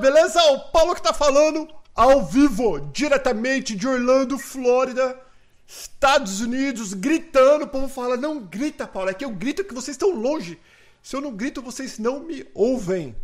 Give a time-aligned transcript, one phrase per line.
[0.00, 0.40] Beleza?
[0.52, 5.18] O Paulo que tá falando ao vivo, diretamente de Orlando, Flórida,
[5.66, 7.64] Estados Unidos, gritando.
[7.64, 10.60] O povo fala: Não grita, Paulo, é que eu grito que vocês estão longe.
[11.02, 13.16] Se eu não grito, vocês não me ouvem.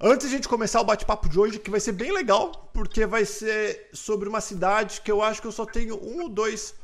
[0.00, 3.06] Antes de a gente começar o bate-papo de hoje, que vai ser bem legal, porque
[3.06, 6.74] vai ser sobre uma cidade que eu acho que eu só tenho um ou dois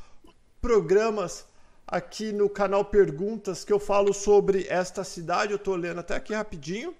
[0.60, 1.44] programas
[1.86, 5.52] aqui no canal Perguntas que eu falo sobre esta cidade.
[5.52, 6.94] Eu tô lendo até aqui rapidinho.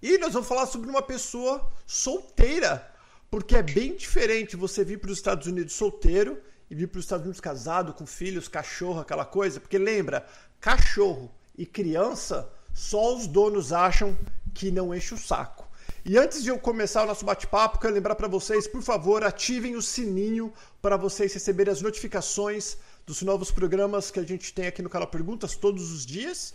[0.00, 2.88] E nós vamos falar sobre uma pessoa solteira,
[3.28, 6.40] porque é bem diferente você vir para os Estados Unidos solteiro
[6.70, 9.58] e vir para os Estados Unidos casado, com filhos, cachorro, aquela coisa.
[9.58, 10.24] Porque lembra,
[10.60, 14.16] cachorro e criança, só os donos acham
[14.54, 15.66] que não enche o saco.
[16.04, 19.74] E antes de eu começar o nosso bate-papo, quero lembrar para vocês, por favor, ativem
[19.74, 24.80] o sininho para vocês receberem as notificações dos novos programas que a gente tem aqui
[24.80, 26.54] no canal Perguntas todos os dias.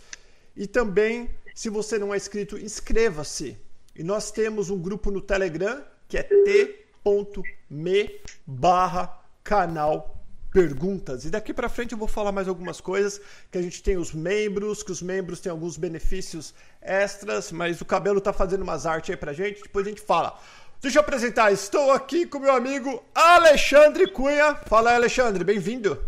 [0.56, 3.56] E também, se você não é inscrito, inscreva-se.
[3.94, 10.14] E nós temos um grupo no Telegram que é t.me barra canal
[10.52, 11.24] perguntas.
[11.24, 14.12] E daqui para frente eu vou falar mais algumas coisas, que a gente tem os
[14.12, 19.10] membros, que os membros têm alguns benefícios extras, mas o cabelo tá fazendo umas artes
[19.10, 20.38] aí pra gente, depois a gente fala.
[20.80, 24.54] Deixa eu apresentar, estou aqui com meu amigo Alexandre Cunha.
[24.66, 26.00] Fala aí, Alexandre, bem-vindo.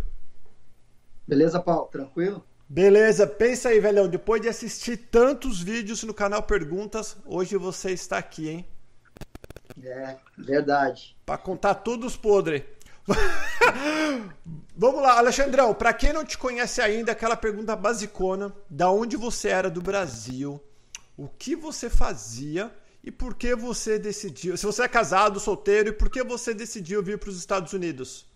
[1.27, 1.87] Beleza, Paulo?
[1.87, 2.45] Tranquilo?
[2.69, 4.09] Beleza, pensa aí, velhão.
[4.09, 8.67] Depois de assistir tantos vídeos no canal Perguntas, hoje você está aqui, hein?
[9.83, 11.17] É, verdade.
[11.25, 12.63] Para contar todos os podres.
[14.77, 19.49] Vamos lá, Alexandrão, para quem não te conhece ainda, aquela pergunta basicona, da onde você
[19.49, 20.61] era do Brasil,
[21.17, 22.71] o que você fazia
[23.03, 27.01] e por que você decidiu, se você é casado, solteiro, e por que você decidiu
[27.01, 28.27] vir para os Estados Unidos?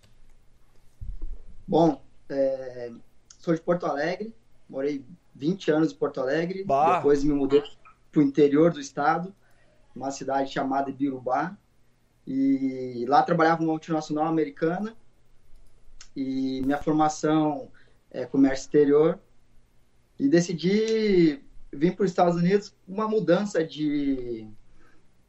[1.67, 2.93] Bom, é,
[3.41, 4.35] sou de Porto Alegre,
[4.69, 6.97] morei 20 anos em Porto Alegre, bah.
[6.97, 7.63] depois me mudei
[8.13, 9.35] para o interior do estado,
[9.97, 11.57] uma cidade chamada Ibirubá,
[12.27, 14.95] e lá trabalhava uma multinacional americana,
[16.15, 17.71] e minha formação
[18.11, 19.19] é comércio exterior,
[20.19, 21.43] e decidi
[21.73, 24.47] vir para os Estados Unidos uma mudança de,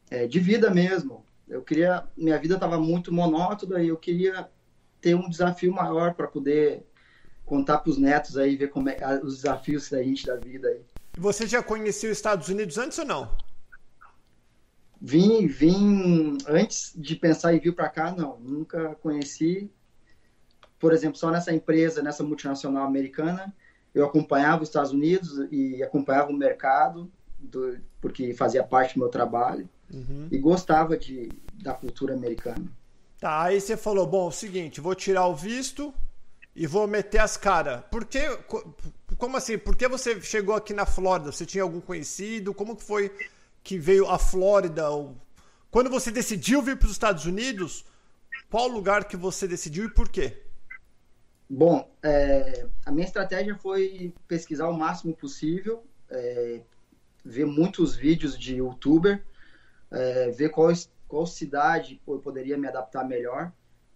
[0.09, 1.25] é, de vida mesmo.
[1.47, 4.49] Eu queria, minha vida estava muito monótona e eu queria
[4.99, 6.85] ter um desafio maior para poder
[7.51, 10.79] contar para os netos aí, ver como é, os desafios da gente da vida aí.
[11.17, 13.29] Você já conhecia os Estados Unidos antes ou não?
[15.01, 19.69] Vim, vim antes de pensar em vir para cá, não, nunca conheci.
[20.79, 23.53] Por exemplo, só nessa empresa, nessa multinacional americana,
[23.93, 29.09] eu acompanhava os Estados Unidos e acompanhava o mercado, do, porque fazia parte do meu
[29.09, 30.29] trabalho, uhum.
[30.31, 31.27] e gostava de,
[31.61, 32.63] da cultura americana.
[33.19, 35.93] Tá, aí você falou, bom, é o seguinte, vou tirar o visto,
[36.55, 37.81] e vou meter as caras.
[37.89, 38.19] Por que,
[39.17, 39.57] como assim?
[39.57, 41.31] Por que você chegou aqui na Flórida?
[41.31, 42.53] Você tinha algum conhecido?
[42.53, 43.11] Como que foi
[43.63, 44.83] que veio a Flórida?
[45.69, 47.85] Quando você decidiu vir para os Estados Unidos,
[48.49, 50.41] qual lugar que você decidiu e por quê?
[51.49, 56.61] Bom, é, a minha estratégia foi pesquisar o máximo possível, é,
[57.23, 59.23] ver muitos vídeos de youtuber,
[59.89, 60.71] é, ver qual,
[61.07, 63.51] qual cidade eu poderia me adaptar melhor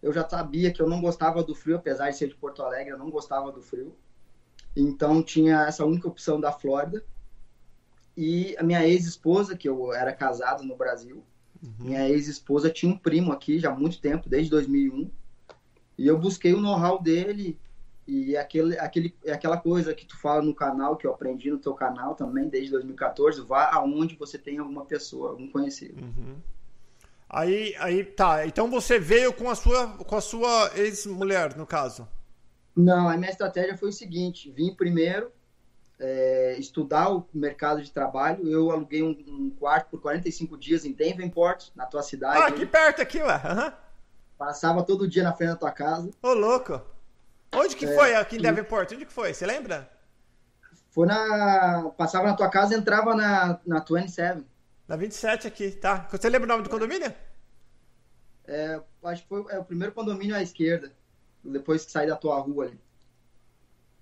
[0.06, 2.94] eu já sabia que eu não gostava do frio, apesar de ser de Porto Alegre,
[2.94, 3.96] eu não gostava do frio.
[4.76, 7.04] Então tinha essa única opção da Flórida.
[8.16, 11.24] E a minha ex-esposa, que eu era casado no Brasil,
[11.62, 11.88] uhum.
[11.88, 15.10] minha ex-esposa tinha um primo aqui já há muito tempo, desde 2001.
[15.98, 17.60] E eu busquei o know-how dele
[18.06, 21.58] e aquele, aquele, é aquela coisa que tu fala no canal, que eu aprendi no
[21.58, 26.00] teu canal também, desde 2014, vá aonde você tem alguma pessoa, algum conhecido.
[26.00, 26.36] Uhum.
[27.35, 28.47] Aí, aí tá.
[28.47, 32.07] Então você veio com a sua, com a sua ex-mulher, no caso?
[32.73, 35.29] Não, a minha estratégia foi o seguinte: vim primeiro
[36.00, 38.50] é, estudar o mercado de trabalho.
[38.50, 42.38] Eu aluguei um, um, quarto por 45 dias em Davenport, na tua cidade.
[42.38, 43.36] Ah, aqui perto, aqui, ué.
[43.36, 43.71] Uhum.
[44.38, 46.12] Passava todo dia na frente da tua casa.
[46.24, 46.81] Ô, louco.
[47.54, 48.94] Onde que é, foi aqui em Davenport?
[48.94, 49.33] Onde que foi?
[49.33, 49.89] Você lembra?
[50.89, 51.92] Foi na.
[51.98, 54.42] Passava na tua casa e entrava na, na 27.
[54.88, 56.07] Na 27 aqui, tá?
[56.10, 57.13] Você lembra o nome do condomínio?
[58.47, 60.92] É, acho que foi é, o primeiro condomínio à esquerda,
[61.44, 62.80] depois que sair da tua rua ali.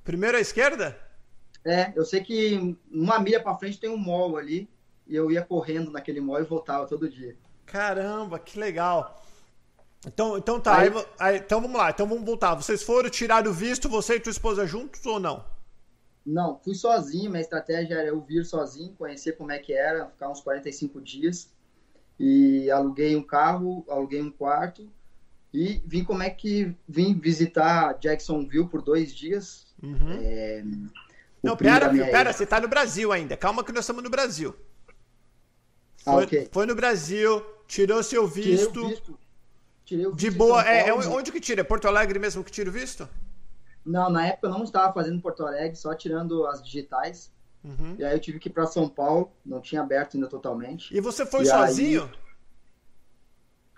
[0.04, 0.98] Primeiro à esquerda?
[1.66, 4.69] É, eu sei que uma milha pra frente tem um mall ali,
[5.07, 7.38] e eu ia correndo naquele mall e voltava todo dia.
[7.66, 9.24] Caramba, que legal.
[10.06, 12.56] Então, então tá, aí, aí, então vamos lá, então vamos voltar.
[12.56, 15.46] Vocês foram tirar o visto, você e tua esposa juntos ou não?
[16.25, 20.30] Não, fui sozinho, minha estratégia era eu vir sozinho, conhecer como é que era, ficar
[20.30, 21.50] uns 45 dias.
[22.19, 24.88] E aluguei um carro, aluguei um quarto
[25.54, 29.68] e vim como é que vim visitar Jacksonville por dois dias.
[29.81, 30.12] Uhum.
[30.19, 30.63] É,
[31.44, 33.38] Não, pera, pera, você tá no Brasil ainda.
[33.38, 34.56] Calma que nós estamos no Brasil.
[36.06, 36.50] Ah, foi, ah, okay.
[36.51, 38.71] foi no Brasil, tirou seu visto.
[38.71, 39.19] Tirei o visto.
[39.86, 40.68] Tirei o visto de boa.
[40.68, 41.62] É, é, onde que tira?
[41.62, 43.07] É Porto Alegre mesmo que tira o visto?
[43.86, 47.31] Não, na época eu não estava fazendo Porto Alegre, só tirando as digitais.
[47.63, 47.95] Uhum.
[47.98, 50.95] E aí eu tive que ir para São Paulo, não tinha aberto ainda totalmente.
[50.95, 52.04] E você foi e sozinho?
[52.04, 52.24] Aí...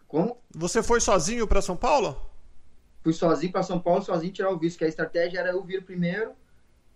[0.07, 0.37] Como?
[0.51, 2.19] Você foi sozinho para São Paulo?
[3.03, 5.83] Fui sozinho para São Paulo, sozinho tirar o visto, que a estratégia era eu vir
[5.83, 6.31] primeiro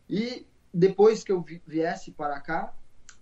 [0.09, 2.73] e depois que eu viesse para cá,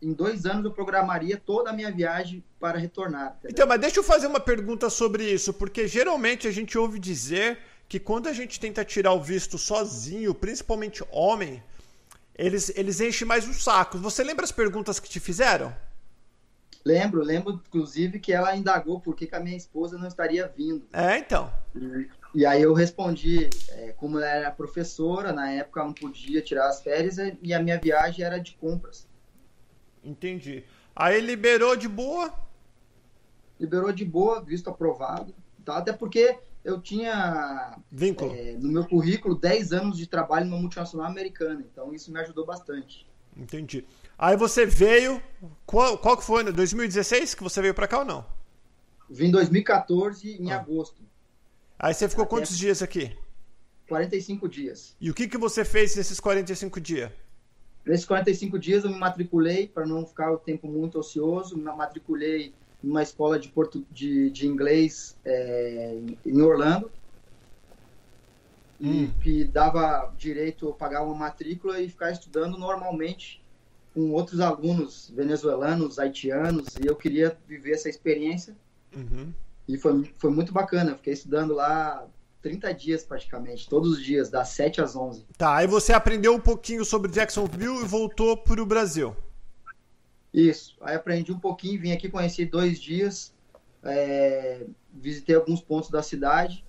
[0.02, 3.36] em dois anos eu programaria toda a minha viagem para retornar.
[3.40, 3.52] Entendeu?
[3.52, 7.60] Então, mas deixa eu fazer uma pergunta sobre isso, porque geralmente a gente ouve dizer
[7.90, 11.64] que quando a gente tenta tirar o visto sozinho, principalmente homem,
[12.38, 14.00] eles, eles enchem mais os sacos.
[14.00, 15.76] Você lembra as perguntas que te fizeram?
[16.86, 20.88] Lembro, lembro, inclusive, que ela indagou por que, que a minha esposa não estaria vindo.
[20.94, 21.52] É, então.
[21.76, 26.42] E, e aí eu respondi, é, como ela era professora, na época ela não podia
[26.42, 29.08] tirar as férias e a minha viagem era de compras.
[30.04, 30.64] Entendi.
[30.96, 32.34] Aí liberou de boa?
[33.60, 35.36] Liberou de boa, visto aprovado.
[35.66, 35.78] Tá?
[35.78, 38.36] Até porque eu tinha Vínculo.
[38.36, 42.46] É, no meu currículo 10 anos de trabalho numa multinacional americana, então isso me ajudou
[42.46, 43.08] bastante.
[43.38, 43.86] Entendi.
[44.18, 45.22] Aí você veio,
[45.66, 48.26] qual, qual que foi, 2016 que você veio para cá ou não?
[49.10, 50.58] Vim em 2014, em ah.
[50.58, 51.02] agosto.
[51.80, 53.16] Aí você ficou Até quantos dias aqui?
[53.88, 54.94] 45 dias.
[55.00, 57.10] E o que, que você fez nesses 45 dias?
[57.86, 62.54] Nesses 45 dias eu me matriculei, para não ficar o tempo muito ocioso, me matriculei
[62.88, 63.86] numa escola de, portu...
[63.92, 66.90] de, de inglês é, em Orlando,
[68.82, 69.10] hum.
[69.22, 73.44] que dava direito a pagar uma matrícula e ficar estudando normalmente
[73.94, 78.56] com outros alunos venezuelanos, haitianos, e eu queria viver essa experiência.
[78.96, 79.34] Uhum.
[79.68, 82.08] E foi, foi muito bacana, eu fiquei estudando lá
[82.42, 85.26] 30 dias praticamente, todos os dias, das 7 às 11.
[85.38, 89.14] Tá, aí você aprendeu um pouquinho sobre Jacksonville e voltou para o Brasil.
[90.34, 93.34] Isso, aí aprendi um pouquinho, vim aqui, conheci dois dias,
[93.84, 96.66] é, visitei alguns pontos da cidade,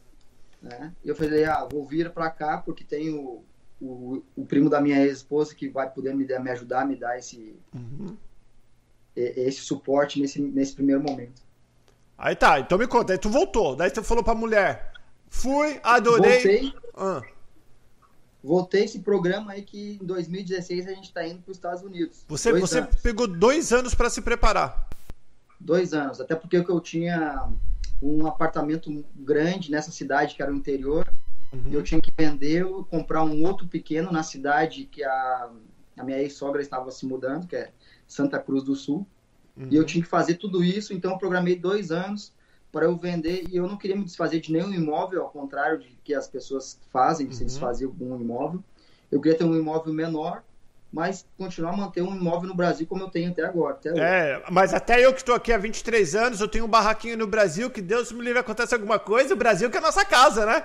[0.62, 0.92] né?
[1.04, 3.44] E eu falei, ah, vou vir para cá porque tem o,
[3.80, 7.56] o, o, primo da minha ex-esposa que vai poder me, me ajudar, me dar esse,
[7.74, 8.16] uhum.
[9.14, 11.42] esse suporte nesse, nesse primeiro momento.
[12.16, 14.92] Aí tá, então me conta, aí tu voltou, daí tu falou pra mulher,
[15.28, 16.32] fui, adorei.
[16.32, 16.74] Voltei.
[16.96, 17.22] Ah.
[18.42, 22.24] Voltei esse programa aí que em 2016 a gente tá indo para os Estados Unidos.
[22.28, 24.88] Você, você pegou dois anos para se preparar.
[25.58, 27.48] Dois anos, até porque eu tinha
[28.00, 31.06] um apartamento grande nessa cidade que era o interior.
[31.50, 31.72] Uhum.
[31.72, 35.50] eu tinha que vender, comprar um outro pequeno na cidade que a,
[35.96, 37.70] a minha ex-sogra estava se mudando, que é
[38.06, 39.06] Santa Cruz do Sul.
[39.56, 39.68] Uhum.
[39.70, 39.86] E eu uhum.
[39.86, 42.32] tinha que fazer tudo isso, então eu programei dois anos
[42.70, 45.88] para eu vender e eu não queria me desfazer de nenhum imóvel, ao contrário de
[46.04, 47.32] que as pessoas fazem, uhum.
[47.32, 48.62] se desfazer de um imóvel.
[49.10, 50.42] Eu queria ter um imóvel menor,
[50.92, 53.74] mas continuar a manter um imóvel no Brasil como eu tenho até agora.
[53.74, 57.16] Até é, mas até eu que estou aqui há 23 anos, eu tenho um barraquinho
[57.16, 60.04] no Brasil, que Deus me livre acontece alguma coisa, o Brasil que é a nossa
[60.04, 60.64] casa, né?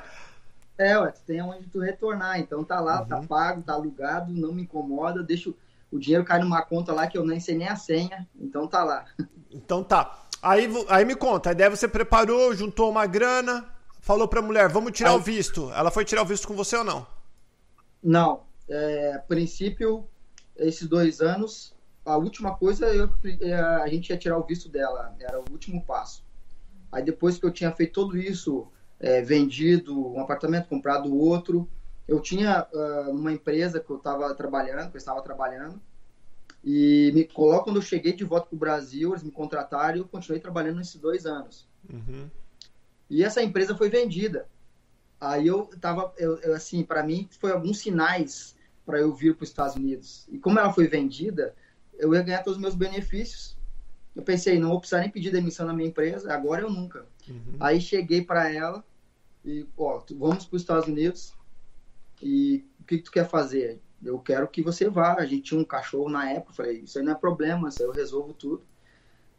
[0.77, 3.21] É, ué, tu tem onde tu retornar, então tá lá, tá uhum.
[3.21, 5.55] tá pago, tá alugado, não me incomoda, deixo
[5.91, 8.83] o dinheiro cai numa conta lá que eu nem sei nem a senha, então tá
[8.83, 9.05] lá.
[9.51, 10.22] Então tá.
[10.43, 13.65] Aí, aí me conta, a ideia você preparou, juntou uma grana,
[14.01, 15.15] falou pra mulher, vamos tirar aí...
[15.15, 15.71] o visto.
[15.71, 17.07] Ela foi tirar o visto com você ou não?
[18.03, 18.43] Não.
[18.67, 20.05] É, a princípio,
[20.57, 21.73] esses dois anos,
[22.05, 23.09] a última coisa, eu,
[23.39, 26.25] é, a gente ia tirar o visto dela, era o último passo.
[26.91, 28.67] Aí depois que eu tinha feito tudo isso,
[28.99, 31.69] é, vendido um apartamento, comprado outro,
[32.05, 35.81] eu tinha uh, uma empresa que eu estava trabalhando, que eu estava trabalhando,
[36.63, 39.99] e me coloco quando eu cheguei de volta para o Brasil, eles me contrataram e
[39.99, 41.67] eu continuei trabalhando nesses dois anos.
[41.91, 42.29] Uhum.
[43.09, 44.47] E essa empresa foi vendida.
[45.19, 48.55] Aí eu tava, eu, eu assim, para mim foi alguns sinais
[48.85, 50.25] para eu vir para os Estados Unidos.
[50.31, 51.53] E como ela foi vendida,
[51.97, 53.57] eu ia ganhar todos os meus benefícios.
[54.15, 57.05] Eu pensei, não vou precisar nem pedir demissão na minha empresa, agora eu nunca.
[57.27, 57.57] Uhum.
[57.59, 58.83] Aí cheguei para ela
[59.43, 61.33] e, ó, vamos para os Estados Unidos
[62.21, 63.81] e o que, que tu quer fazer?
[64.03, 65.15] Eu quero que você vá.
[65.15, 67.87] A gente tinha um cachorro na época, falei, isso aí não é problema, isso aí
[67.87, 68.63] eu resolvo tudo.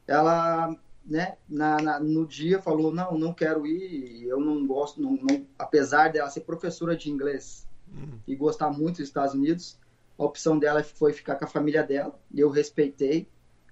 [0.07, 5.13] Ela, né, na, na, no dia falou, não, não quero ir, eu não gosto, não,
[5.13, 8.19] não apesar dela ser professora de inglês uhum.
[8.27, 9.79] e gostar muito dos Estados Unidos,
[10.19, 13.29] a opção dela foi ficar com a família dela, e eu respeitei.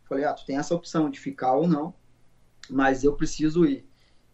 [0.08, 1.94] Falei, ah, tu tem essa opção de ficar ou não,
[2.68, 3.86] mas eu preciso ir.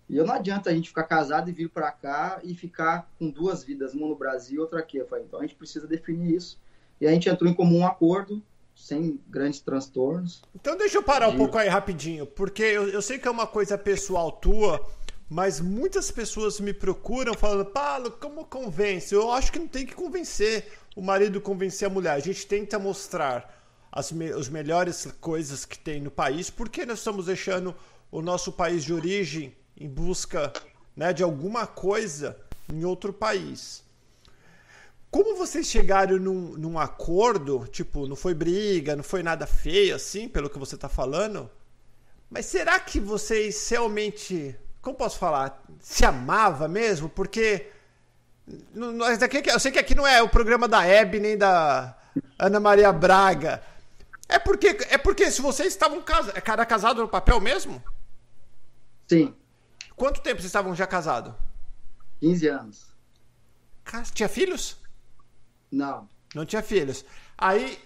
[0.09, 3.29] E eu não adianta a gente ficar casado e vir para cá e ficar com
[3.31, 4.97] duas vidas, uma no Brasil e outra aqui.
[4.97, 6.59] Eu falei, então a gente precisa definir isso.
[7.01, 8.43] E a gente entrou em comum acordo,
[8.75, 10.43] sem grandes transtornos.
[10.55, 13.47] Então deixa eu parar um pouco aí rapidinho, porque eu, eu sei que é uma
[13.47, 14.85] coisa pessoal tua,
[15.29, 19.15] mas muitas pessoas me procuram falando, Paulo, como convence?
[19.15, 20.67] Eu acho que não tem que convencer.
[20.97, 22.13] o marido convencer a mulher.
[22.13, 23.57] A gente tenta mostrar
[23.93, 27.75] as me as melhores coisas que tem no país, porque nós estamos deixando
[28.11, 30.53] o nosso país de origem em busca
[30.97, 32.37] né, de alguma coisa
[32.73, 33.85] em outro país.
[35.11, 40.29] Como vocês chegaram num, num, acordo, tipo, não foi briga, não foi nada feio assim,
[40.29, 41.51] pelo que você está falando,
[42.29, 47.09] mas será que vocês realmente, como posso falar, se amava mesmo?
[47.09, 47.71] Porque
[49.47, 51.97] eu sei que aqui não é o programa da Hebe nem da
[52.39, 53.63] Ana Maria Braga.
[54.29, 56.37] É porque, é porque se vocês estavam casados.
[56.37, 57.83] É cara casado no papel mesmo?
[59.07, 59.35] Sim.
[59.99, 61.35] Quanto tempo vocês estavam já casados?
[62.21, 62.87] 15 anos.
[64.15, 64.79] Tinha filhos?
[65.71, 66.09] Não.
[66.35, 67.05] Não tinha filhos.
[67.37, 67.79] Aí,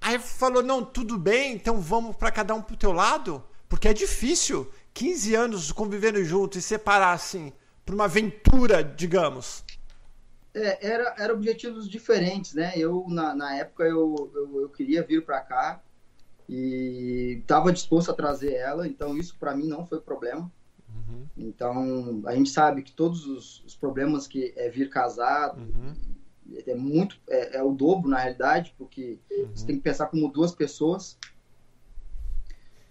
[0.00, 3.42] aí falou: não, tudo bem, então vamos para cada um pro teu lado?
[3.68, 7.52] Porque é difícil 15 anos convivendo junto e separar assim,
[7.84, 9.64] pra uma aventura, digamos.
[10.54, 12.72] É, era, era objetivos diferentes, né?
[12.76, 15.82] Eu, na, na época, eu, eu, eu queria vir para cá
[16.48, 20.50] e estava disposto a trazer ela, então isso para mim não foi problema.
[21.08, 21.26] Uhum.
[21.36, 25.94] Então, a gente sabe que todos os, os problemas que é vir casado uhum.
[26.66, 29.50] é muito é, é, o dobro na realidade, porque uhum.
[29.54, 31.18] você tem que pensar como duas pessoas.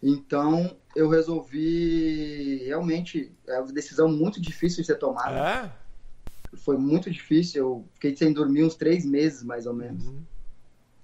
[0.01, 5.37] Então, eu resolvi realmente é uma decisão muito difícil de ser tomada.
[5.37, 5.87] É?
[6.55, 7.61] foi muito difícil.
[7.61, 10.05] Eu fiquei sem dormir uns três meses, mais ou menos.
[10.07, 10.21] Uhum.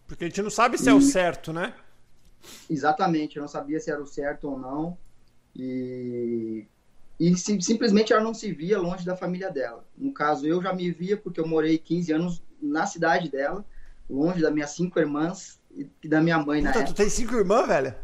[0.08, 0.90] Porque a gente não sabe se e...
[0.90, 1.74] é o certo, né?
[2.70, 4.98] Exatamente, eu não sabia se era o certo ou não.
[5.56, 6.66] E,
[7.24, 9.86] e sim, simplesmente ela não se via longe da família dela.
[9.98, 13.64] No caso, eu já me via porque eu morei 15 anos na cidade dela,
[14.10, 15.58] longe das minhas cinco irmãs
[16.04, 16.94] e da minha mãe Puta, na época.
[16.94, 17.96] Tu tem cinco irmãs, velho?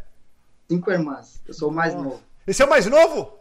[0.69, 1.41] Cinco irmãs.
[1.45, 2.23] Eu sou o mais novo.
[2.47, 3.37] Esse é o mais novo?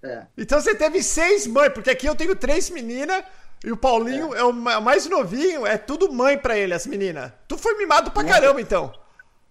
[0.00, 0.26] É.
[0.38, 3.24] Então você teve seis mães, porque aqui eu tenho três meninas
[3.64, 7.32] e o Paulinho é, é o mais novinho, é tudo mãe para ele, as meninas.
[7.48, 8.34] Tu foi mimado pra Nossa.
[8.34, 8.92] caramba, então.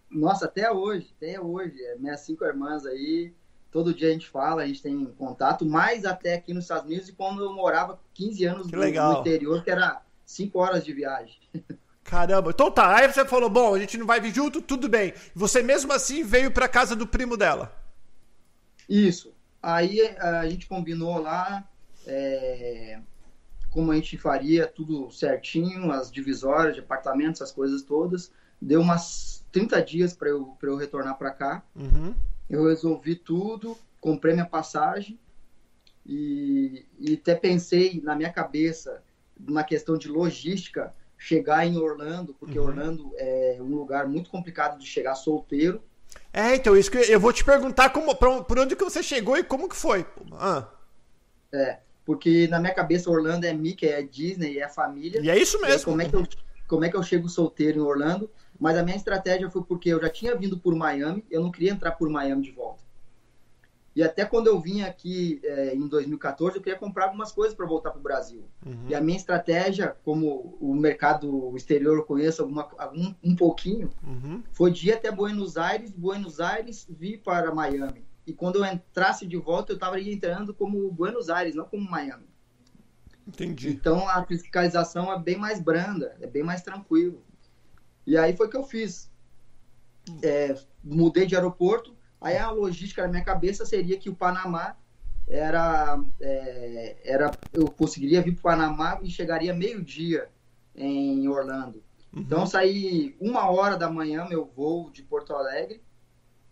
[0.10, 1.76] Nossa, até hoje, até hoje.
[1.84, 3.34] É, minhas cinco irmãs aí,
[3.72, 7.10] todo dia a gente fala, a gente tem contato, mais até aqui nos Estados Unidos
[7.10, 11.38] e quando eu morava 15 anos no, no, interior, que era cinco horas de viagem.
[12.04, 12.96] Caramba, então tá.
[12.96, 15.14] Aí você falou, bom, a gente não vai vir junto, tudo bem.
[15.36, 17.72] Você mesmo assim veio pra casa do primo dela.
[18.88, 19.32] Isso.
[19.62, 21.64] Aí a gente combinou lá
[22.08, 23.00] é,
[23.70, 28.32] como a gente faria tudo certinho, as divisórias de apartamentos, as coisas todas.
[28.60, 31.64] Deu umas 30 dias para eu, eu retornar para cá.
[31.76, 32.16] Uhum.
[32.50, 35.20] Eu resolvi tudo, comprei minha passagem
[36.06, 39.04] e, e até pensei na minha cabeça,
[39.40, 42.66] na questão de logística, chegar em Orlando, porque uhum.
[42.66, 45.84] Orlando é um lugar muito complicado de chegar solteiro.
[46.34, 49.38] É, então, isso que eu vou te perguntar como, pra, por onde que você chegou
[49.38, 50.06] e como que foi.
[50.34, 50.68] Ah.
[51.52, 55.22] É, porque na minha cabeça Orlando é Mickey, é Disney, é família.
[55.22, 55.86] E é isso mesmo.
[55.86, 56.28] como, é que eu,
[56.68, 58.32] como é que eu chego solteiro em Orlando?
[58.60, 61.72] Mas a minha estratégia foi porque eu já tinha vindo por Miami, eu não queria
[61.72, 62.84] entrar por Miami de volta.
[63.96, 67.66] E até quando eu vim aqui é, em 2014, eu queria comprar algumas coisas para
[67.66, 68.46] voltar para o Brasil.
[68.66, 68.86] Uhum.
[68.88, 74.44] E a minha estratégia, como o mercado exterior eu conheço alguma, algum, um pouquinho, uhum.
[74.52, 78.06] foi de ir até Buenos Aires, Buenos Aires vir para Miami.
[78.26, 82.30] E quando eu entrasse de volta, eu estava entrando como Buenos Aires, não como Miami.
[83.28, 83.70] Entendi.
[83.70, 87.24] Então a fiscalização é bem mais branda, é bem mais tranquilo.
[88.10, 89.10] E aí foi que eu fiz.
[90.24, 94.76] É, mudei de aeroporto, Aí a logística na minha cabeça seria que o Panamá
[95.28, 100.30] era, é, era eu conseguiria vir para o Panamá e chegaria meio-dia
[100.76, 101.82] em Orlando.
[102.12, 102.22] Uhum.
[102.22, 105.82] Então saí uma hora da manhã meu voo de Porto Alegre,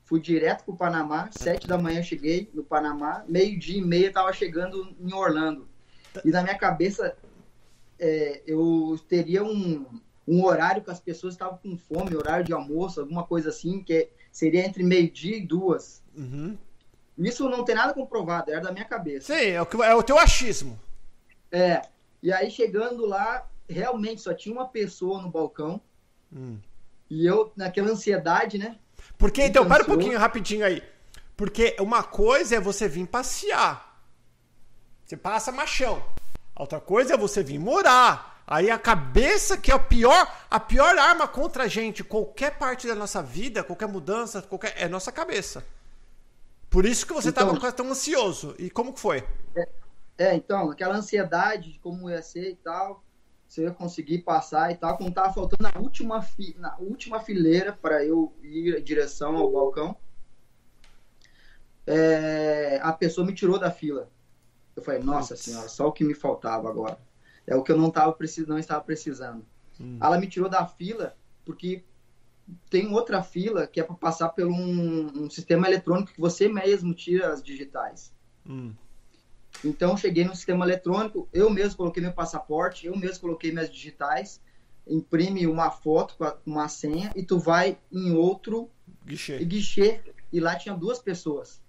[0.05, 4.31] fui direto para o Panamá, sete da manhã cheguei no Panamá, meio-dia e meia estava
[4.31, 5.67] chegando em Orlando.
[6.23, 7.17] E na minha cabeça
[7.99, 9.85] é, eu teria um,
[10.27, 14.09] um horário que as pessoas estavam com fome, horário de almoço, alguma coisa assim, que
[14.31, 16.03] seria entre meio-dia e duas.
[16.15, 16.57] Uhum.
[17.17, 19.33] Isso não tem nada comprovado, era da minha cabeça.
[19.33, 20.79] Sim, é o, é o teu achismo.
[21.51, 21.81] É.
[22.21, 25.79] E aí chegando lá, realmente só tinha uma pessoa no balcão.
[26.31, 26.57] Hum.
[27.09, 28.77] E eu, naquela ansiedade, né?
[29.17, 30.83] Porque, então, para um pouquinho rapidinho aí.
[31.35, 34.03] Porque uma coisa é você vir passear.
[35.05, 36.03] Você passa machão.
[36.55, 38.36] Outra coisa é você vir morar.
[38.49, 42.87] Aí a cabeça que é a pior, a pior arma contra a gente, qualquer parte
[42.87, 45.65] da nossa vida, qualquer mudança, qualquer é nossa cabeça.
[46.69, 48.55] Por isso que você estava então, tão ansioso.
[48.57, 49.21] E como que foi?
[49.53, 49.69] É,
[50.17, 53.03] é, então, aquela ansiedade de como ia ser e tal,
[53.49, 57.19] se eu ia conseguir passar e tal, quando tava faltando na última, fi, na última
[57.19, 59.93] fileira para eu ir em direção ao balcão,
[61.85, 64.09] é, a pessoa me tirou da fila.
[64.73, 66.97] Eu falei, nossa senhora, só o que me faltava agora.
[67.47, 69.45] É o que eu não, tava, não estava precisando.
[69.79, 69.97] Hum.
[70.01, 71.81] Ela me tirou da fila porque
[72.69, 76.93] tem outra fila que é para passar por um, um, sistema eletrônico que você mesmo
[76.93, 78.13] tira as digitais.
[78.45, 78.73] Hum.
[79.63, 84.41] Então, cheguei no sistema eletrônico, eu mesmo coloquei meu passaporte, eu mesmo coloquei minhas digitais,
[84.85, 88.69] imprime uma foto com uma senha e tu vai em outro
[89.05, 89.43] guichê.
[89.43, 90.01] guichê
[90.31, 91.61] e lá tinha duas pessoas.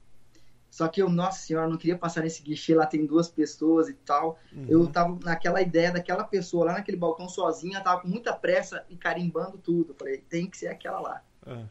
[0.70, 3.94] Só que eu, nossa senhora, não queria passar nesse guichê, lá tem duas pessoas e
[3.94, 4.38] tal.
[4.52, 4.66] Uhum.
[4.68, 8.96] Eu tava naquela ideia daquela pessoa lá naquele balcão sozinha, tava com muita pressa e
[8.96, 9.92] carimbando tudo.
[9.92, 11.22] Eu falei, tem que ser aquela lá.
[11.46, 11.66] Uhum.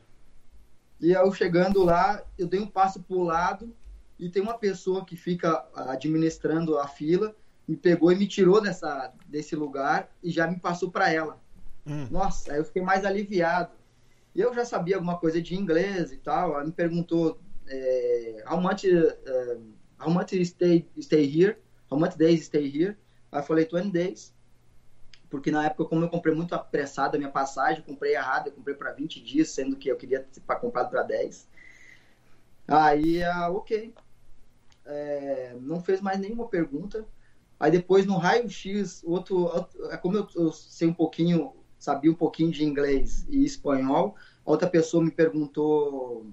[0.99, 3.73] E eu chegando lá, eu dei um passo pro lado
[4.17, 7.35] e tem uma pessoa que fica administrando a fila,
[7.67, 11.39] me pegou e me tirou dessa, desse lugar e já me passou para ela.
[11.85, 12.07] Uhum.
[12.09, 13.71] Nossa, aí eu fiquei mais aliviado.
[14.33, 16.53] E eu já sabia alguma coisa de inglês e tal.
[16.53, 17.39] Ela me perguntou
[17.69, 19.61] é, how much uh,
[19.99, 21.57] how much stay stay here?
[21.91, 22.97] How much days stay here?
[23.31, 24.33] Aí eu falei 20 days.
[25.29, 28.75] Porque na época, como eu comprei muito apressado a minha passagem, comprei errado, eu comprei
[28.75, 31.47] para 20 dias, sendo que eu queria para comprar para 10.
[32.67, 33.93] Aí, uh, ok.
[34.85, 37.05] É, não fez mais nenhuma pergunta.
[37.59, 42.15] Aí depois no raio-x, outro, outro, é como eu, eu, sei um pouquinho, sabia um
[42.15, 46.27] pouquinho de inglês e espanhol, outra pessoa me perguntou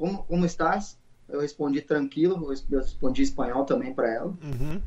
[0.00, 0.98] como, como estás?
[1.28, 4.34] Eu respondi tranquilo, eu respondi espanhol também para ela.
[4.42, 4.80] Uhum.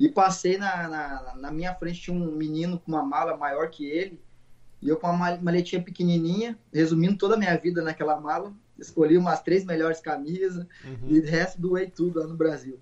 [0.00, 3.86] E passei na, na, na, minha frente, tinha um menino com uma mala maior que
[3.86, 4.20] ele,
[4.82, 9.40] e eu com uma maletinha pequenininha, resumindo toda a minha vida naquela mala, escolhi umas
[9.40, 11.08] três melhores camisas, uhum.
[11.08, 12.78] e o resto doei tudo lá no Brasil.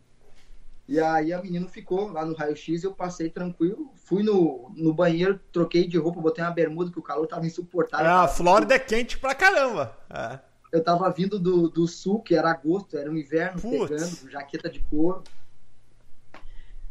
[0.89, 5.39] E aí a menina ficou lá no raio-x, eu passei tranquilo, fui no, no banheiro,
[5.53, 8.07] troquei de roupa, botei uma bermuda, que o calor tava insuportável.
[8.07, 9.97] Ah, a Flórida é quente pra caramba.
[10.11, 13.89] É eu tava vindo do, do sul, que era agosto, era um inverno Putz.
[13.89, 15.23] pegando, jaqueta de couro.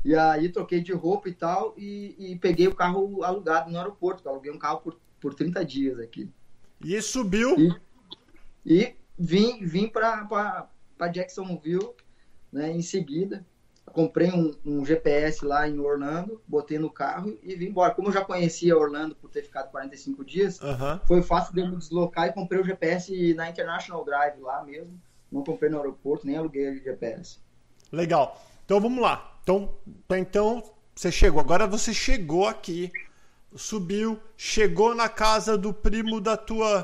[0.05, 4.29] E aí troquei de roupa e tal, e, e peguei o carro alugado no aeroporto.
[4.29, 6.31] aluguei um carro por, por 30 dias aqui.
[6.81, 7.57] E subiu?
[7.59, 7.75] E,
[8.65, 10.69] e vim, vim para
[11.11, 11.91] Jacksonville
[12.53, 13.45] né, em seguida
[13.93, 17.93] comprei um, um, GPS lá em Orlando, botei no carro e vim embora.
[17.93, 20.99] Como eu já conhecia Orlando por ter ficado 45 dias, uhum.
[21.07, 24.99] foi fácil de eu me deslocar e comprei o GPS na International Drive lá mesmo.
[25.31, 27.37] Não comprei no aeroporto, nem aluguei o GPS.
[27.91, 28.43] Legal.
[28.65, 29.37] Então vamos lá.
[29.43, 29.75] Então,
[30.09, 30.63] então
[30.95, 31.39] você chegou.
[31.39, 32.91] Agora você chegou aqui,
[33.55, 36.83] subiu, chegou na casa do primo da tua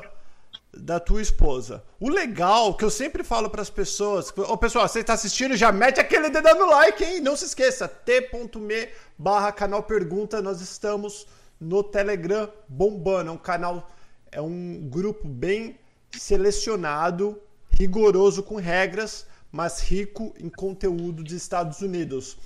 [0.72, 1.82] da tua esposa.
[1.98, 5.72] O legal que eu sempre falo para as pessoas, ô pessoal, você está assistindo, já
[5.72, 7.20] mete aquele dedo no like, hein?
[7.20, 11.26] Não se esqueça, t.me barra canal pergunta, nós estamos
[11.60, 13.90] no Telegram bombando, é um canal,
[14.30, 15.78] é um grupo bem
[16.12, 22.38] selecionado, rigoroso com regras, mas rico em conteúdo dos Estados Unidos.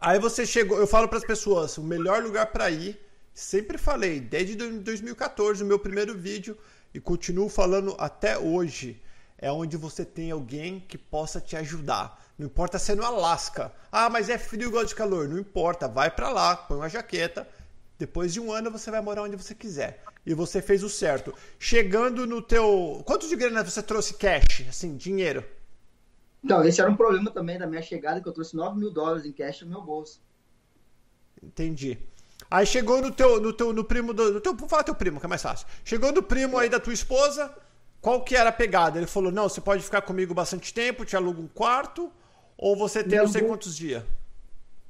[0.00, 3.00] Aí você chegou, eu falo para as pessoas, o melhor lugar para ir,
[3.32, 6.56] sempre falei, desde 2014, o meu primeiro vídeo,
[6.92, 9.00] e continuo falando até hoje,
[9.38, 12.20] é onde você tem alguém que possa te ajudar.
[12.38, 13.72] Não importa se é no Alasca.
[13.92, 15.28] Ah, mas é frio igual de calor.
[15.28, 17.46] Não importa, vai para lá, põe uma jaqueta.
[17.98, 20.02] Depois de um ano você vai morar onde você quiser.
[20.24, 21.34] E você fez o certo.
[21.58, 23.02] Chegando no teu.
[23.06, 24.64] Quanto de grana você trouxe cash?
[24.68, 25.44] Assim, dinheiro?
[26.42, 29.26] Não, esse era um problema também da minha chegada, que eu trouxe 9 mil dólares
[29.26, 30.20] em cash no meu bolso.
[31.42, 31.98] Entendi.
[32.50, 35.20] Aí chegou no teu, no teu, no primo do, no teu, vou falar teu primo,
[35.20, 35.66] que é mais fácil.
[35.84, 37.54] Chegou no primo aí da tua esposa,
[38.00, 38.98] qual que era a pegada?
[38.98, 42.10] Ele falou, não, você pode ficar comigo bastante tempo, te alugo um quarto,
[42.58, 44.02] ou você tem não sei quantos dias?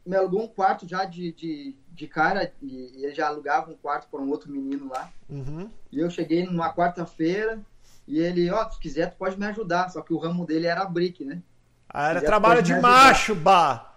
[0.06, 4.08] Me alugou um quarto já de, de, de cara, e ele já alugava um quarto
[4.10, 5.10] para um outro menino lá.
[5.28, 5.70] Uhum.
[5.92, 7.60] E eu cheguei numa quarta-feira,
[8.08, 10.66] e ele, ó, oh, se quiser, tu pode me ajudar, só que o ramo dele
[10.66, 11.42] era brick, né?
[11.86, 13.92] Ah, era trabalho de macho, bah!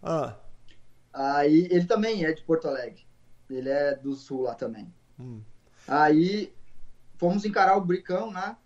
[0.00, 0.34] Ah.
[1.14, 3.06] Aí ele também é de Porto Alegre.
[3.48, 4.92] Ele é do sul lá também.
[5.18, 5.40] Hum.
[5.86, 6.52] Aí
[7.16, 8.56] fomos encarar o Bricão né?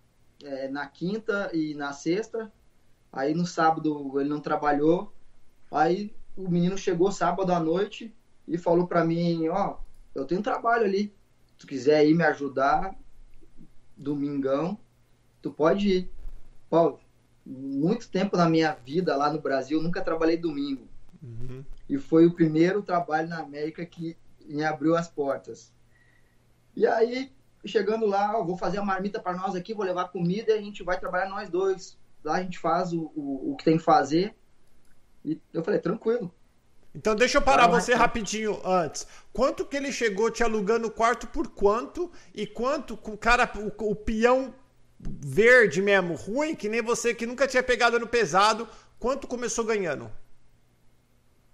[0.43, 2.51] É, na quinta e na sexta.
[3.13, 5.13] Aí no sábado ele não trabalhou.
[5.71, 8.11] Aí o menino chegou sábado à noite
[8.47, 11.13] e falou para mim, ó, oh, eu tenho trabalho ali.
[11.45, 12.97] Se tu quiser ir me ajudar,
[13.95, 14.79] domingão,
[15.39, 16.11] tu pode ir.
[16.67, 16.99] Paulo,
[17.45, 20.87] muito tempo na minha vida lá no Brasil, nunca trabalhei domingo.
[21.21, 25.73] Uhum e foi o primeiro trabalho na América que me abriu as portas.
[26.75, 27.31] E aí,
[27.65, 30.83] chegando lá, vou fazer a marmita para nós aqui, vou levar comida e a gente
[30.83, 31.97] vai trabalhar nós dois.
[32.23, 34.35] Lá a gente faz o, o, o que tem que fazer.
[35.25, 36.33] E eu falei, tranquilo.
[36.93, 39.05] Então deixa eu parar você rapidinho antes.
[39.31, 42.11] Quanto que ele chegou te alugando o quarto por quanto?
[42.33, 44.53] E quanto o cara, o, o peão
[44.99, 48.67] verde mesmo, ruim, que nem você que nunca tinha pegado no pesado,
[48.99, 50.11] quanto começou ganhando?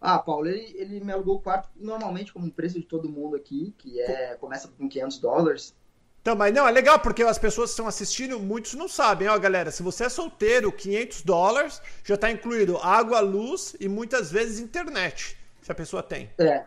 [0.05, 3.35] Ah, Paulo, ele, ele me alugou o quarto normalmente como o preço de todo mundo
[3.35, 5.75] aqui, que é começa com 500 dólares.
[6.21, 9.37] Então, mas não, é legal porque as pessoas que estão assistindo, muitos não sabem, ó,
[9.37, 9.71] galera.
[9.71, 15.37] Se você é solteiro, 500 dólares já está incluído água, luz e muitas vezes internet,
[15.61, 16.29] se a pessoa tem.
[16.37, 16.65] É,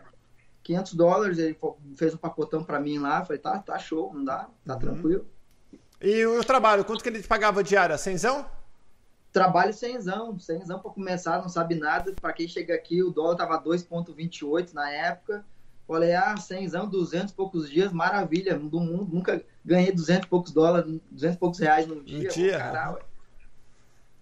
[0.63, 1.57] 500 dólares, ele
[1.95, 4.79] fez um pacotão para mim lá, falei, tá, tá show, não dá, tá uhum.
[4.79, 5.25] tranquilo.
[6.01, 7.97] E o trabalho, quanto que ele pagava diária?
[7.97, 8.45] Cenzão?
[9.31, 12.13] Trabalho cenzão, cenzão para começar, não sabe nada.
[12.19, 15.45] Para quem chega aqui, o dólar tava 2,28 na época.
[15.87, 18.57] Falei, ah, cenzão, 200 e poucos dias, maravilha.
[18.57, 22.29] Do mundo, nunca ganhei 200 e poucos dólares, 200 e poucos reais num dia.
[22.29, 22.57] Um dia.
[22.57, 22.99] Caralho.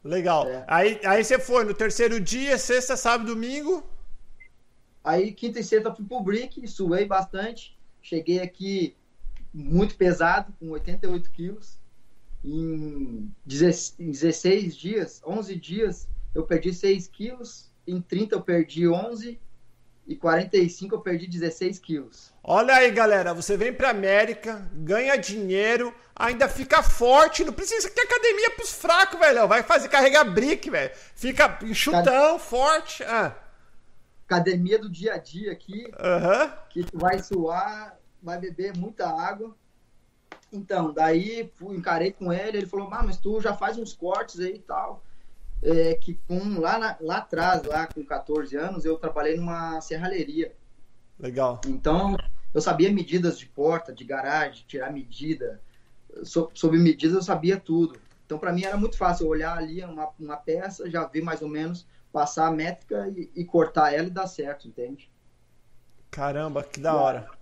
[0.04, 0.48] Legal.
[0.48, 0.64] É.
[0.68, 3.84] Aí, aí você foi no terceiro dia, sexta, sábado, domingo.
[5.04, 7.78] Aí quinta e sexta fui pro Brick, suei bastante.
[8.02, 8.96] Cheguei aqui
[9.54, 11.78] muito pesado, com 88 quilos.
[12.44, 17.72] Em 16 dias, 11 dias, eu perdi 6 quilos.
[17.86, 19.40] Em 30 eu perdi 11.
[20.08, 22.34] E 45 eu perdi 16 quilos.
[22.42, 23.34] Olha aí, galera.
[23.34, 27.44] Você vem pra América, ganha dinheiro, ainda fica forte.
[27.44, 29.46] Não precisa ter academia pros fracos, velho.
[29.50, 30.92] Vai fazer carregar brick, velho.
[31.14, 33.04] Fica chutão, forte.
[33.04, 33.36] Ah.
[34.26, 35.86] Academia do dia a dia aqui.
[35.86, 36.52] Uhum.
[36.70, 39.54] Que tu vai suar, vai beber muita água.
[40.52, 44.40] Então, daí fui, encarei com ele, ele falou, ah, mas tu já faz uns cortes
[44.40, 45.04] aí e tal.
[45.62, 50.56] É, que com, lá, na, lá atrás, lá com 14 anos, eu trabalhei numa serralheria.
[51.20, 51.60] Legal.
[51.66, 52.16] Então,
[52.54, 55.62] eu sabia medidas de porta, de garagem, tirar medida.
[56.24, 58.00] So, sobre medidas eu sabia tudo.
[58.26, 61.50] Então, para mim era muito fácil olhar ali uma, uma peça, já ver mais ou
[61.50, 65.10] menos, passar a métrica e, e cortar ela e dar certo, entende?
[66.12, 67.37] Caramba, que da hora.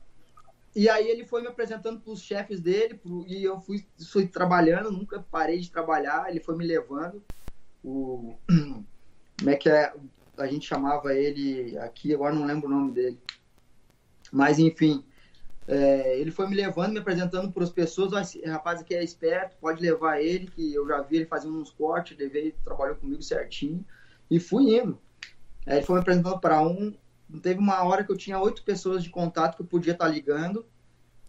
[0.75, 4.27] E aí ele foi me apresentando para os chefes dele pro, e eu fui, fui
[4.27, 6.29] trabalhando, nunca parei de trabalhar.
[6.29, 7.23] Ele foi me levando.
[7.81, 8.35] O,
[9.39, 9.93] como é que é?
[10.37, 13.17] A gente chamava ele aqui, agora não lembro o nome dele.
[14.33, 15.05] Mas enfim,
[15.65, 18.35] é, ele foi me levando, me apresentando para as pessoas.
[18.45, 22.17] Rapaz aqui é esperto, pode levar ele, que eu já vi ele fazendo uns cortes,
[22.17, 23.83] levei, trabalhou comigo certinho
[24.29, 24.99] e fui indo.
[25.65, 26.93] Aí ele foi me apresentando para um,
[27.41, 30.11] teve uma hora que eu tinha oito pessoas de contato que eu podia estar tá
[30.11, 30.65] ligando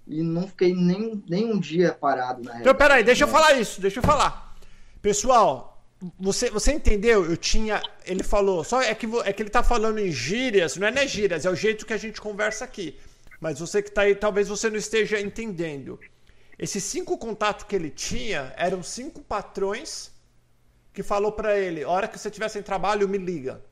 [0.07, 3.81] e não fiquei nem, nem um dia parado na Então, peraí, deixa eu falar isso,
[3.81, 4.57] deixa eu falar.
[5.03, 5.85] Pessoal,
[6.19, 7.25] você, você entendeu?
[7.25, 7.83] Eu tinha.
[8.05, 11.09] Ele falou, só é que, é que ele tá falando em gírias, não é nem
[11.09, 12.99] gírias, é o jeito que a gente conversa aqui.
[13.41, 15.99] Mas você que tá aí, talvez você não esteja entendendo.
[16.59, 20.11] Esses cinco contatos que ele tinha eram cinco patrões
[20.93, 23.63] que falou para ele: hora que você estiver sem trabalho, me liga.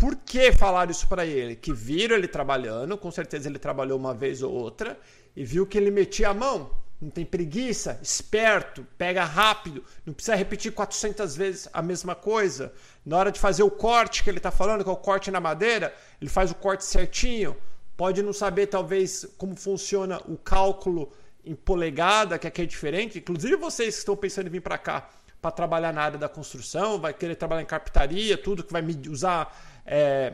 [0.00, 1.54] Por que falaram isso para ele?
[1.54, 4.98] Que viram ele trabalhando, com certeza ele trabalhou uma vez ou outra,
[5.36, 6.70] e viu que ele metia a mão.
[6.98, 12.72] Não tem preguiça, esperto, pega rápido, não precisa repetir 400 vezes a mesma coisa.
[13.04, 15.38] Na hora de fazer o corte que ele está falando, que é o corte na
[15.38, 17.54] madeira, ele faz o corte certinho.
[17.94, 21.12] Pode não saber, talvez, como funciona o cálculo
[21.44, 23.18] em polegada, que aqui é diferente.
[23.18, 25.10] Inclusive, vocês que estão pensando em vir para cá
[25.42, 29.69] para trabalhar na área da construção, vai querer trabalhar em carpintaria, tudo que vai usar
[29.84, 30.32] é,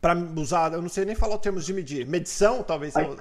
[0.00, 2.96] para usar, eu não sei nem falar o termos de medir, medição, talvez.
[2.96, 3.16] A,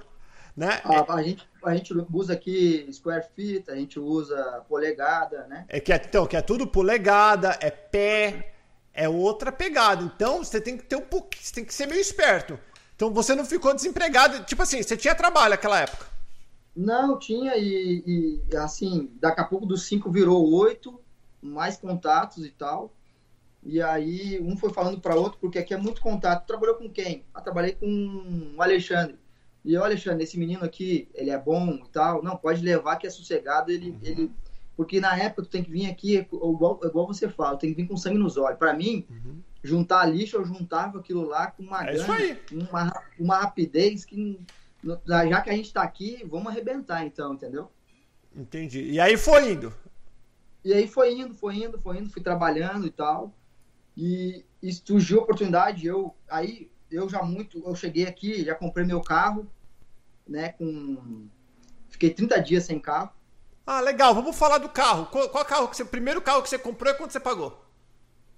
[0.56, 0.82] né?
[0.84, 5.66] A, a, gente, a gente usa aqui square feet, a gente usa polegada, né?
[5.70, 8.54] É que é, então, que é tudo polegada, é pé,
[8.94, 10.04] é outra pegada.
[10.04, 12.60] Então você tem que ter um pouquinho, você tem que ser meio esperto.
[12.96, 16.08] Então você não ficou desempregado, tipo assim, você tinha trabalho naquela época.
[16.76, 21.00] Não, tinha, e, e assim, daqui a pouco dos cinco virou oito,
[21.42, 22.92] mais contatos e tal.
[23.68, 26.48] E aí um foi falando para outro, porque aqui é muito contato.
[26.48, 27.26] Trabalhou com quem?
[27.34, 29.20] Ah, trabalhei com o Alexandre.
[29.64, 32.24] E o Alexandre, esse menino aqui, ele é bom e tal.
[32.24, 33.70] Não, pode levar que é sossegado.
[33.70, 34.00] Ele, uhum.
[34.02, 34.32] ele...
[34.78, 37.88] Porque na época tu tem que vir aqui, igual, igual você fala, tem que vir
[37.90, 38.58] com sangue nos olhos.
[38.58, 39.42] Para mim, uhum.
[39.62, 41.98] juntar lixo, eu juntava aquilo lá com uma é
[42.54, 44.40] uma, uma rapidez que,
[45.06, 47.70] já que a gente tá aqui, vamos arrebentar então, entendeu?
[48.34, 48.92] Entendi.
[48.92, 49.74] E aí foi indo.
[50.64, 53.34] E aí foi indo, foi indo, foi indo, fui trabalhando e tal.
[53.98, 58.86] E, e surgiu a oportunidade, eu aí eu já muito, eu cheguei aqui, já comprei
[58.86, 59.50] meu carro,
[60.26, 61.28] né, com
[61.90, 63.12] fiquei 30 dias sem carro.
[63.66, 64.14] Ah, legal.
[64.14, 65.08] Vamos falar do carro.
[65.08, 67.66] Qual, qual carro que você, primeiro carro que você comprou e quanto você pagou?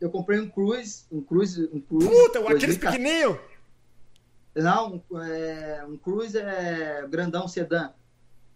[0.01, 2.07] Eu comprei um Cruze, um Cruze, um Cruze.
[2.07, 3.39] Puta, aquele pequenininho.
[4.55, 7.91] Não, é, um Cruze é grandão sedã.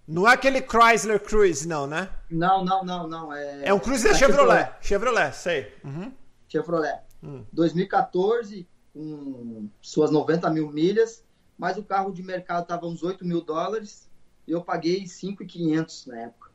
[0.07, 2.09] Não é aquele Chrysler Cruze, não, né?
[2.29, 3.33] Não, não, não, não.
[3.33, 4.71] É, é um Cruze da Chevrolet.
[4.81, 5.73] Chevrolet, Chevrolet sei.
[5.83, 6.11] Uhum.
[6.53, 7.01] Chevrolet.
[7.21, 7.43] Hum.
[7.51, 11.23] 2014, com suas 90 mil milhas,
[11.57, 14.09] mas o carro de mercado estava uns 8 mil dólares
[14.47, 16.51] e eu paguei 5,500 na época.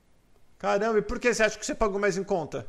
[0.58, 2.66] Caramba, e por que você acha que você pagou mais em conta?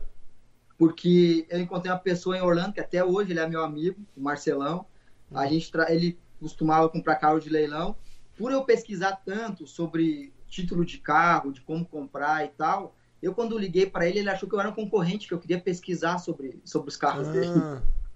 [0.79, 4.21] porque eu encontrei uma pessoa em Orlando, que até hoje ele é meu amigo, o
[4.21, 4.85] Marcelão.
[5.29, 7.97] A gente ele costumava comprar carro de leilão.
[8.37, 13.58] Por eu pesquisar tanto sobre título de carro, de como comprar e tal, eu quando
[13.58, 16.62] liguei para ele, ele achou que eu era um concorrente, que eu queria pesquisar sobre,
[16.63, 17.51] sobre os carros ah, dele.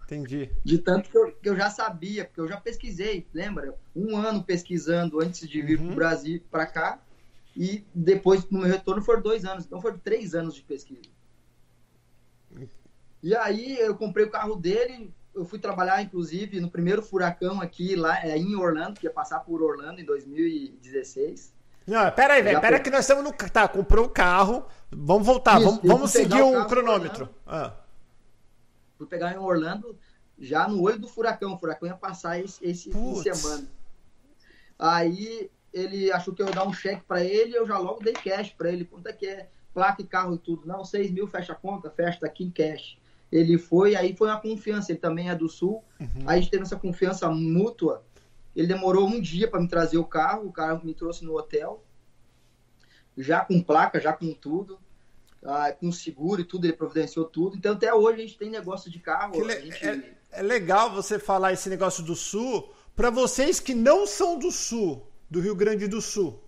[0.05, 0.49] Entendi.
[0.63, 3.73] De tanto que eu, que eu, já sabia, porque eu já pesquisei, lembra?
[3.95, 5.87] Um ano pesquisando antes de vir uhum.
[5.87, 6.99] para o Brasil, para cá,
[7.55, 11.09] e depois no meu retorno foram dois anos, então foram três anos de pesquisa.
[13.21, 17.95] E aí eu comprei o carro dele, eu fui trabalhar, inclusive, no primeiro furacão aqui
[17.95, 21.53] lá é, em Orlando, que ia passar por Orlando em 2016.
[21.87, 22.61] Não, pera aí, velho.
[22.61, 23.33] Pera que nós estamos no.
[23.33, 24.65] Tá, comprou o carro.
[24.95, 27.29] Vamos voltar, Isso, vamos, vamos seguir o, o cronômetro.
[27.45, 27.73] Ah.
[28.97, 29.97] Fui pegar em Orlando
[30.39, 31.53] já no olho do furacão.
[31.53, 33.67] O furacão ia passar esse, esse fim de semana.
[34.77, 38.13] Aí ele achou que eu ia dar um cheque para ele, eu já logo dei
[38.13, 38.85] cash para ele.
[38.85, 39.49] Quanto é que é?
[39.73, 40.67] Placa e carro e tudo.
[40.67, 42.97] Não, 6 mil, fecha a conta, fecha aqui em cash.
[43.31, 45.83] Ele foi, aí foi uma confiança, ele também é do Sul.
[45.99, 46.23] Uhum.
[46.27, 48.03] Aí a gente teve essa confiança mútua.
[48.55, 51.83] Ele demorou um dia para me trazer o carro, o carro me trouxe no hotel,
[53.17, 54.79] já com placa, já com tudo.
[55.45, 57.57] Ah, com seguro e tudo, ele providenciou tudo.
[57.57, 59.35] Então, até hoje, a gente tem negócio de carro.
[59.49, 59.85] Gente...
[59.85, 64.51] É, é, legal você falar esse negócio do Sul para vocês que não são do
[64.51, 66.39] Sul, do Rio Grande do Sul.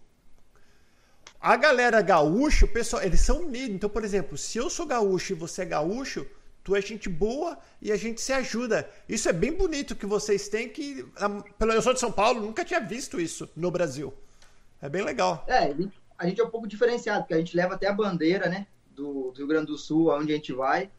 [1.41, 3.75] A galera gaúcha, o pessoal, eles são unidos.
[3.75, 6.25] Então, por exemplo, se eu sou gaúcho e você é gaúcho,
[6.63, 8.89] tu é gente boa e a gente se ajuda.
[9.07, 11.05] Isso é bem bonito que vocês têm que.
[11.59, 14.13] Eu sou de São Paulo, nunca tinha visto isso no Brasil.
[14.81, 15.45] É bem legal.
[15.47, 15.75] É,
[16.17, 18.65] a gente é um pouco diferenciado, porque a gente leva até a bandeira, né?
[18.95, 20.89] Do, do Rio Grande do Sul, aonde a gente vai.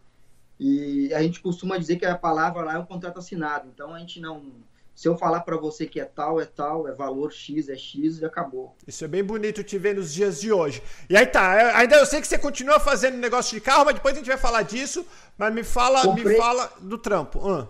[0.59, 3.69] E a gente costuma dizer que a palavra lá é um contrato assinado.
[3.73, 4.53] Então a gente não
[4.97, 8.19] se eu falar para você que é tal, é tal, é valor X, é X
[8.19, 8.75] e acabou.
[8.87, 10.83] Isso é bem bonito te ver nos dias de hoje.
[11.11, 14.15] E aí tá, ainda eu sei que você continua fazendo negócio de carro, mas depois
[14.15, 15.07] a gente vai falar disso.
[15.37, 17.39] Mas me fala, Comprei, me fala do trampo.
[17.39, 17.69] Uh.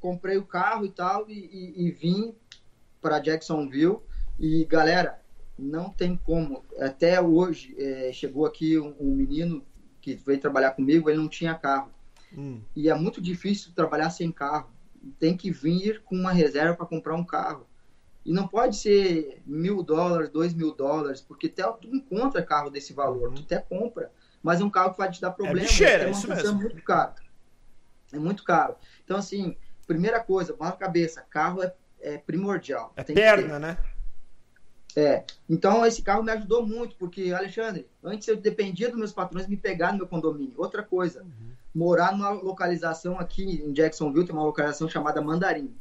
[0.00, 2.34] Comprei o carro e tal e, e, e vim
[3.00, 4.00] para Jacksonville.
[4.36, 5.21] E galera,
[5.62, 6.64] não tem como.
[6.78, 9.64] Até hoje é, chegou aqui um, um, menino
[10.00, 11.90] que veio trabalhar comigo, ele não tinha carro.
[12.36, 12.60] Hum.
[12.74, 14.70] E é muito difícil trabalhar sem carro
[15.18, 17.66] tem que vir com uma reserva para comprar um carro.
[18.24, 22.92] E não pode ser mil dólares, dois mil dólares, porque até tu encontra carro desse
[22.92, 23.34] valor, uhum.
[23.34, 25.60] tu até compra, mas é um carro que vai te dar problema.
[25.60, 26.54] É, bicheira, é isso mesmo.
[26.60, 27.14] muito caro.
[28.12, 28.76] É muito caro.
[29.04, 32.92] Então, assim, primeira coisa, na cabeça, carro é, é primordial.
[32.94, 33.76] É perna, né?
[34.96, 35.24] É.
[35.48, 39.56] Então, esse carro me ajudou muito, porque, Alexandre, antes eu dependia dos meus patrões me
[39.56, 40.54] pegar no meu condomínio.
[40.56, 45.74] Outra coisa, uhum morar numa localização aqui em Jacksonville, tem uma localização chamada Mandarim.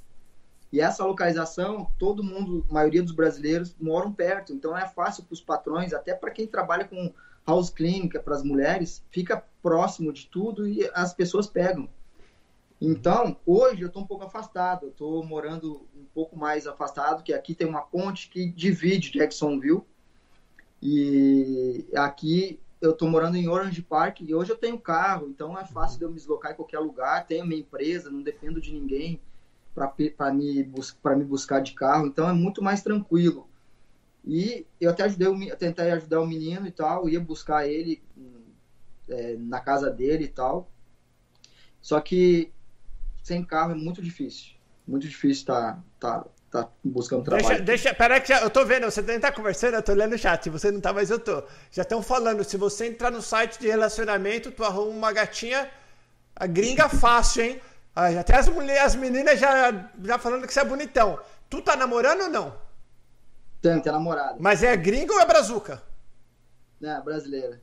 [0.71, 4.53] E essa localização, todo mundo, a maioria dos brasileiros, moram perto.
[4.53, 7.13] Então é fácil para os patrões, até para quem trabalha com
[7.45, 11.89] house cleaning, é para as mulheres, fica próximo de tudo e as pessoas pegam.
[12.81, 17.53] Então, hoje eu estou um pouco afastado, estou morando um pouco mais afastado, que aqui
[17.53, 19.83] tem uma ponte que divide Jacksonville.
[20.81, 25.63] E aqui eu estou morando em Orange Park e hoje eu tenho carro, então é
[25.63, 29.21] fácil de eu me deslocar em qualquer lugar, tenho minha empresa, não dependo de ninguém
[29.75, 33.47] para me, me buscar de carro, então é muito mais tranquilo.
[34.25, 38.01] E eu até ajudei, eu tentei ajudar o menino e tal, ia buscar ele
[39.07, 40.67] é, na casa dele e tal.
[41.79, 42.51] Só que
[43.21, 44.51] sem carro é muito difícil.
[44.87, 47.47] Muito difícil estar tá, tá, tá buscando trabalho.
[47.47, 50.17] Deixa, deixa peraí que já, eu tô vendo, você tá conversando, eu tô lendo o
[50.17, 51.43] chat, você não tá, mas eu tô.
[51.71, 55.69] Já estão falando, se você entrar no site de relacionamento, tu arruma uma gatinha,
[56.35, 57.61] a gringa fácil, hein?
[57.95, 61.19] Ah, até as, mulheres, as meninas já, já falando que você é bonitão.
[61.49, 62.55] Tu tá namorando ou não?
[63.61, 64.37] Tenho, tenho namorado.
[64.39, 65.83] Mas é gringa ou é brazuca?
[66.79, 67.61] Não, brasileira.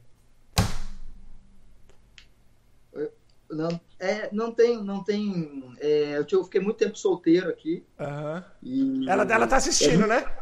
[3.51, 5.75] Não, é, não tem, não tem.
[5.81, 7.85] É, eu fiquei muito tempo solteiro aqui.
[7.99, 8.43] Uhum.
[8.63, 10.37] E, ela, ela tá assistindo, é, né?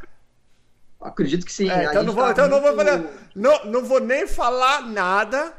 [1.01, 1.71] Acredito que sim.
[1.71, 2.65] É, então não vou, tá então muito...
[2.65, 5.57] não vou falar, não, não vou nem falar nada.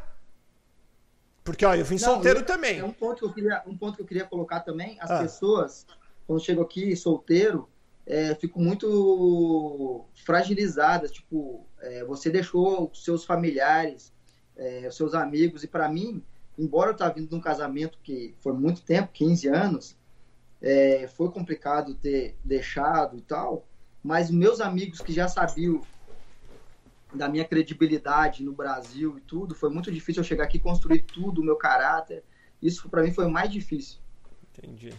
[1.44, 2.80] Porque, ó, eu vim não, solteiro eu, também.
[2.80, 4.98] É um ponto, que eu queria, um ponto que eu queria colocar também.
[5.00, 5.20] As ah.
[5.20, 5.86] pessoas,
[6.26, 7.70] quando chegam aqui solteiro,
[8.06, 11.12] é, ficam muito fragilizadas.
[11.12, 14.12] Tipo, é, você deixou seus familiares,
[14.58, 16.22] é, seus amigos, e para mim
[16.58, 19.98] embora eu estava vindo de um casamento que foi muito tempo, 15 anos,
[20.62, 23.66] é, foi complicado ter deixado e tal,
[24.04, 25.82] mas meus amigos que já sabiam
[27.14, 31.04] da minha credibilidade no Brasil e tudo, foi muito difícil eu chegar aqui e construir
[31.04, 32.24] tudo, o meu caráter.
[32.62, 34.00] Isso para mim foi o mais difícil.
[34.52, 34.94] Entendi.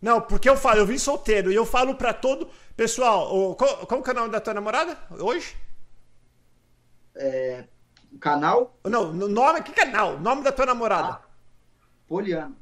[0.00, 2.48] Não, porque eu falo, eu vim solteiro e eu falo para todo.
[2.76, 5.56] Pessoal, o, qual, qual é o nome da tua namorada hoje?
[7.14, 7.64] É,
[8.18, 8.76] canal?
[8.84, 10.18] Não, no nome, que canal?
[10.18, 11.20] Nome da tua namorada.
[12.08, 12.52] Poliana.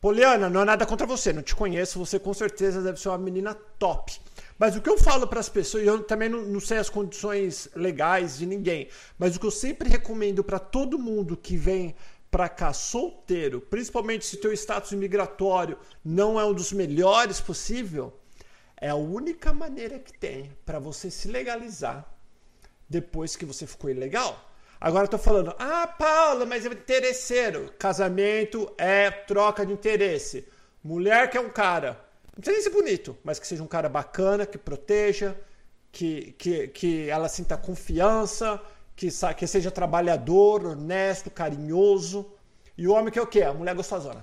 [0.00, 3.16] Poliana, não é nada contra você, não te conheço, você com certeza deve ser uma
[3.16, 4.20] menina top.
[4.58, 6.90] Mas o que eu falo para as pessoas, e eu também não, não, sei as
[6.90, 11.94] condições legais de ninguém, mas o que eu sempre recomendo para todo mundo que vem
[12.30, 18.12] para cá solteiro, principalmente se teu status migratório não é um dos melhores possível,
[18.76, 22.04] é a única maneira que tem para você se legalizar
[22.88, 24.50] depois que você ficou ilegal.
[24.84, 27.72] Agora tô falando, ah, Paula, mas é interesseiro.
[27.78, 30.46] Casamento é troca de interesse.
[30.82, 33.88] Mulher que é um cara, não precisa nem ser bonito, mas que seja um cara
[33.88, 35.34] bacana, que proteja,
[35.90, 38.60] que, que, que ela sinta confiança,
[38.94, 42.30] que, que seja trabalhador, honesto, carinhoso.
[42.76, 43.40] E o homem que é o quê?
[43.40, 44.22] A mulher gostosona.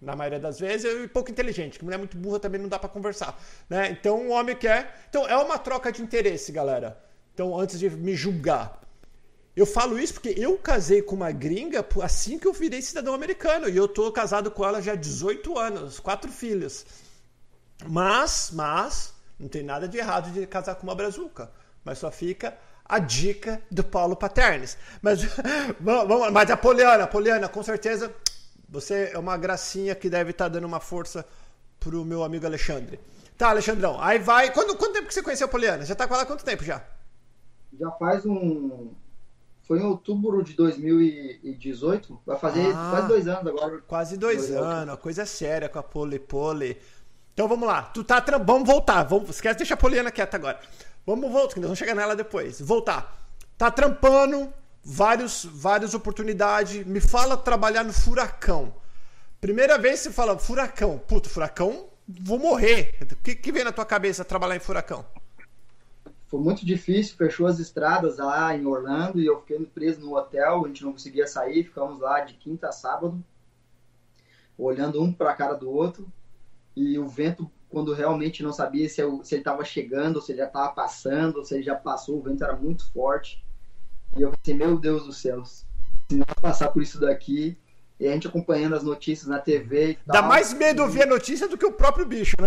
[0.00, 2.88] Na maioria das vezes, e pouco inteligente, que mulher muito burra também não dá para
[2.88, 3.38] conversar.
[3.68, 3.90] Né?
[3.90, 5.04] Então, o homem quer.
[5.10, 6.98] Então, é uma troca de interesse, galera.
[7.34, 8.85] Então, antes de me julgar.
[9.56, 13.70] Eu falo isso porque eu casei com uma gringa assim que eu virei cidadão americano.
[13.70, 16.84] E eu tô casado com ela já há 18 anos, quatro filhos.
[17.88, 21.50] Mas, mas, não tem nada de errado de casar com uma brazuca.
[21.82, 24.76] Mas só fica a dica do Paulo Paternes.
[25.00, 25.22] Mas,
[25.80, 28.14] vamos, mas a Poliana, Poliana, com certeza,
[28.68, 31.24] você é uma gracinha que deve estar tá dando uma força
[31.80, 33.00] pro meu amigo Alexandre.
[33.38, 34.52] Tá, Alexandrão, aí vai.
[34.52, 35.86] Quando, quanto tempo que você conheceu a Poliana?
[35.86, 36.84] Já tá com ela há quanto tempo já?
[37.78, 38.90] Já faz um
[39.66, 42.20] foi em outubro de 2018.
[42.24, 43.78] Vai fazer ah, quase dois anos agora.
[43.86, 44.94] Quase dois, dois anos.
[44.94, 46.76] A coisa é séria com a Pole Pole.
[47.34, 47.82] Então vamos lá.
[47.82, 48.24] Tu tá.
[48.44, 49.02] Vamos voltar.
[49.02, 49.30] Vamos...
[49.30, 50.60] Esquece deixar a Poliana quieta agora.
[51.04, 52.60] Vamos voltar, que nós vamos chegar nela depois.
[52.60, 53.28] Voltar.
[53.58, 54.52] Tá trampando,
[54.84, 56.86] vários, várias oportunidades.
[56.86, 58.72] Me fala trabalhar no furacão.
[59.40, 60.98] Primeira vez você fala, furacão.
[60.98, 62.94] Puta, furacão, vou morrer.
[63.02, 65.04] O que, que vem na tua cabeça trabalhar em furacão?
[66.26, 70.64] Foi muito difícil, fechou as estradas lá em Orlando e eu fiquei preso no hotel,
[70.64, 73.22] a gente não conseguia sair, ficamos lá de quinta a sábado,
[74.58, 76.10] olhando um para a cara do outro,
[76.74, 80.38] e o vento, quando realmente não sabia se, eu, se ele estava chegando, se ele
[80.38, 83.44] já estava passando, se ele já passou, o vento era muito forte,
[84.16, 85.66] e eu pensei, meu Deus do céu, se
[86.10, 87.56] não passar por isso daqui,
[88.00, 91.06] e a gente acompanhando as notícias na TV e tal, Dá mais medo ouvir a
[91.06, 92.46] notícia do que o próprio bicho, né?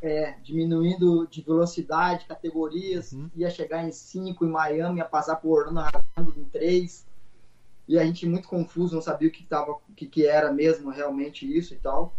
[0.00, 3.30] É, diminuindo de velocidade, categorias, uhum.
[3.34, 7.06] ia chegar em 5 em Miami, ia passar por Orlando arrasando em 3.
[7.88, 10.90] E a gente muito confuso, não sabia o que, tava, o que, que era mesmo
[10.90, 12.14] realmente isso e tal.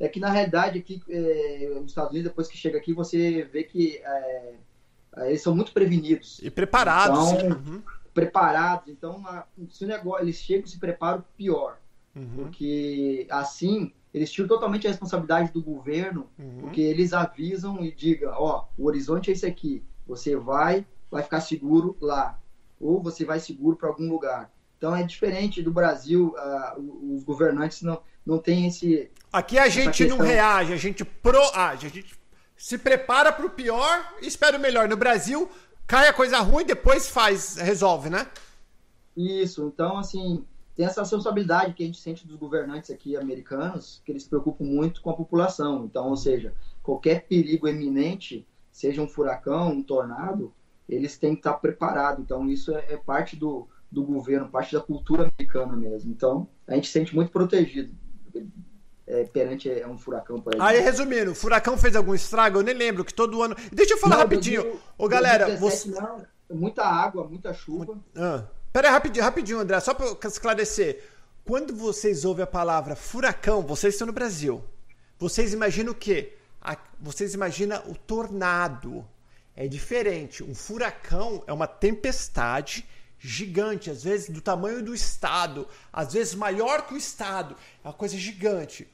[0.00, 3.64] É que na realidade aqui é, nos Estados Unidos, depois que chega aqui, você vê
[3.64, 4.54] que é,
[5.16, 6.40] é eles são muito prevenidos.
[6.40, 7.32] E preparados.
[7.32, 7.82] Então, uhum.
[8.14, 8.88] Preparados.
[8.88, 9.24] Então,
[9.70, 11.78] se o negócio, eles chegam e se preparam pior.
[12.14, 12.30] Uhum.
[12.36, 16.60] Porque assim eles tiram totalmente a responsabilidade do governo, uhum.
[16.60, 21.40] porque eles avisam e digam, ó, o horizonte é esse aqui, você vai, vai ficar
[21.40, 22.38] seguro lá,
[22.80, 24.50] ou você vai seguro para algum lugar.
[24.76, 29.10] Então é diferente do Brasil, uh, os governantes não, não têm esse...
[29.32, 32.16] Aqui a gente não reage, a gente proage, a gente
[32.56, 34.88] se prepara para o pior e espera o melhor.
[34.88, 35.50] No Brasil,
[35.86, 38.26] cai a coisa ruim, depois faz, resolve, né?
[39.16, 40.44] Isso, então assim,
[40.78, 44.62] tem essa responsabilidade que a gente sente dos governantes aqui americanos, que eles se preocupam
[44.62, 45.84] muito com a população.
[45.84, 50.54] Então, ou seja, qualquer perigo eminente, seja um furacão, um tornado,
[50.88, 52.22] eles têm que estar preparados.
[52.22, 56.12] Então, isso é, é parte do, do governo, parte da cultura americana mesmo.
[56.12, 57.92] Então, a gente se sente muito protegido.
[59.04, 60.64] É, perante é, um furacão, por exemplo.
[60.64, 62.58] Aí, resumindo, o furacão fez algum estrago?
[62.58, 63.56] Eu nem lembro, que todo ano.
[63.72, 64.78] Deixa eu falar não, rapidinho.
[64.96, 65.46] Ô, galera.
[65.46, 66.00] 2017, você...
[66.00, 66.24] não,
[66.56, 67.98] muita água, muita chuva.
[68.14, 68.44] Ah.
[68.72, 71.02] Pera aí, rapidinho, rapidinho, André, só para esclarecer.
[71.44, 74.62] Quando vocês ouvem a palavra furacão, vocês estão no Brasil.
[75.18, 76.36] Vocês imaginam o quê?
[77.00, 79.06] Vocês imaginam o tornado.
[79.56, 80.44] É diferente.
[80.44, 82.86] Um furacão é uma tempestade
[83.18, 87.56] gigante, às vezes do tamanho do estado, às vezes maior que o estado.
[87.82, 88.86] É uma coisa gigante.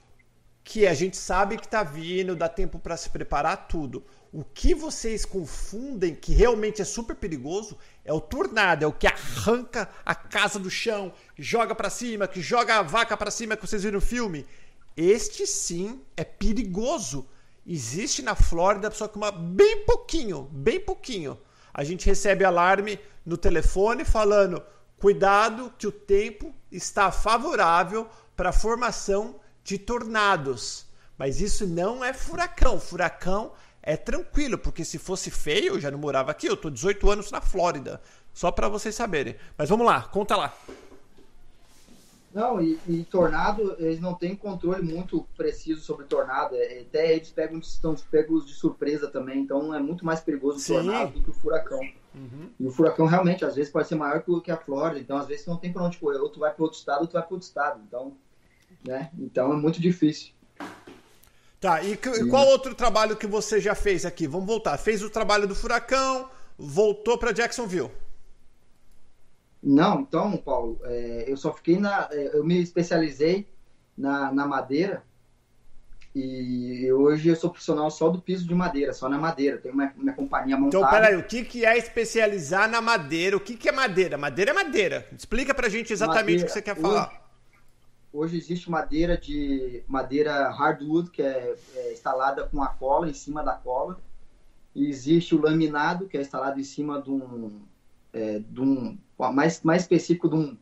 [0.63, 4.03] Que a gente sabe que está vindo, dá tempo para se preparar tudo.
[4.35, 9.07] O que vocês confundem, que realmente é super perigoso, é o tornado, é o que
[9.07, 13.57] arranca a casa do chão, que joga para cima, que joga a vaca para cima
[13.57, 14.45] que vocês viram no filme.
[14.97, 17.29] Este sim é perigoso.
[17.65, 21.39] Existe na Flórida, só que uma bem pouquinho, bem pouquinho.
[21.73, 24.61] A gente recebe alarme no telefone falando:
[24.99, 30.87] cuidado que o tempo está favorável para a formação de tornados.
[31.17, 32.81] Mas isso não é furacão.
[32.81, 33.53] Furacão
[33.87, 37.31] é tranquilo, porque se fosse feio, eu já não morava aqui, eu tô 18 anos
[37.31, 38.01] na Flórida.
[38.33, 39.37] Só para vocês saberem.
[39.57, 40.57] Mas vamos lá, conta lá.
[42.33, 46.57] Não, e, e, tornado, eles não têm controle muito preciso sobre tornado.
[46.57, 49.39] É, até eles pegam, estão pegos de surpresa também.
[49.39, 51.79] Então é muito mais perigoso o tornado do que o furacão.
[52.13, 52.49] Uhum.
[52.59, 54.99] E o furacão realmente, às vezes, pode ser maior que a Flórida.
[54.99, 56.19] Então, às vezes, não tem pra onde correr.
[56.19, 57.81] Ou tu vai para outro estado, ou tu vai para outro estado.
[57.87, 58.17] Então,
[58.85, 59.11] né?
[59.19, 60.33] Então é muito difícil.
[61.65, 64.27] Tá, e, que, e qual outro trabalho que você já fez aqui?
[64.27, 64.77] Vamos voltar.
[64.77, 67.91] Fez o trabalho do Furacão, voltou para Jacksonville.
[69.63, 72.07] Não, então, Paulo, é, eu só fiquei na.
[72.13, 73.49] É, eu me especializei
[73.97, 75.03] na, na madeira
[76.15, 79.57] e hoje eu sou profissional só do piso de madeira, só na madeira.
[79.57, 80.87] Tenho minha, minha companhia montada.
[80.87, 83.39] Então, peraí, o que, que é especializar na madeira?
[83.39, 84.19] O que, que é madeira?
[84.19, 85.09] Madeira é madeira.
[85.17, 86.43] Explica pra gente exatamente madeira.
[86.43, 87.09] o que você quer falar.
[87.09, 87.24] Hoje,
[88.15, 93.43] hoje, existe madeira de madeira hardwood, que é, é instalada com a cola, em cima
[93.43, 94.01] da cola.
[94.75, 97.63] E existe o laminado, que é instalado em cima de um.
[98.13, 100.57] É, de um mais, mais específico de um,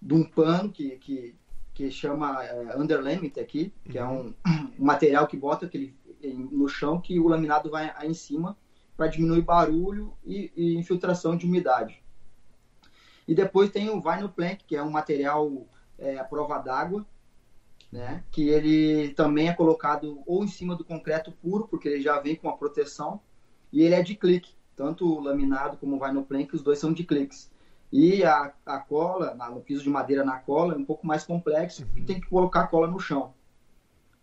[0.00, 1.34] de um pano que, que,
[1.74, 4.34] que chama é, underlayment aqui, que é uhum.
[4.46, 8.14] é um, um, material que bota aquele, no chão que o laminado vai aí em
[8.14, 8.56] cima
[8.96, 12.02] para diminuir barulho e, e, infiltração de umidade.
[13.28, 15.66] E depois tem o vinyl plank, que é um material
[15.98, 17.06] é, à prova d'água,
[17.92, 18.22] né?
[18.30, 22.36] Que ele também é colocado ou em cima do concreto puro, porque ele já vem
[22.36, 23.20] com a proteção,
[23.72, 24.54] e ele é de clique.
[24.74, 27.50] Tanto o laminado como o vinyl plank, os dois são de cliques.
[27.90, 31.86] E a, a cola, no piso de madeira na cola, é um pouco mais complexo,
[31.96, 32.04] uhum.
[32.04, 33.32] tem que colocar a cola no chão.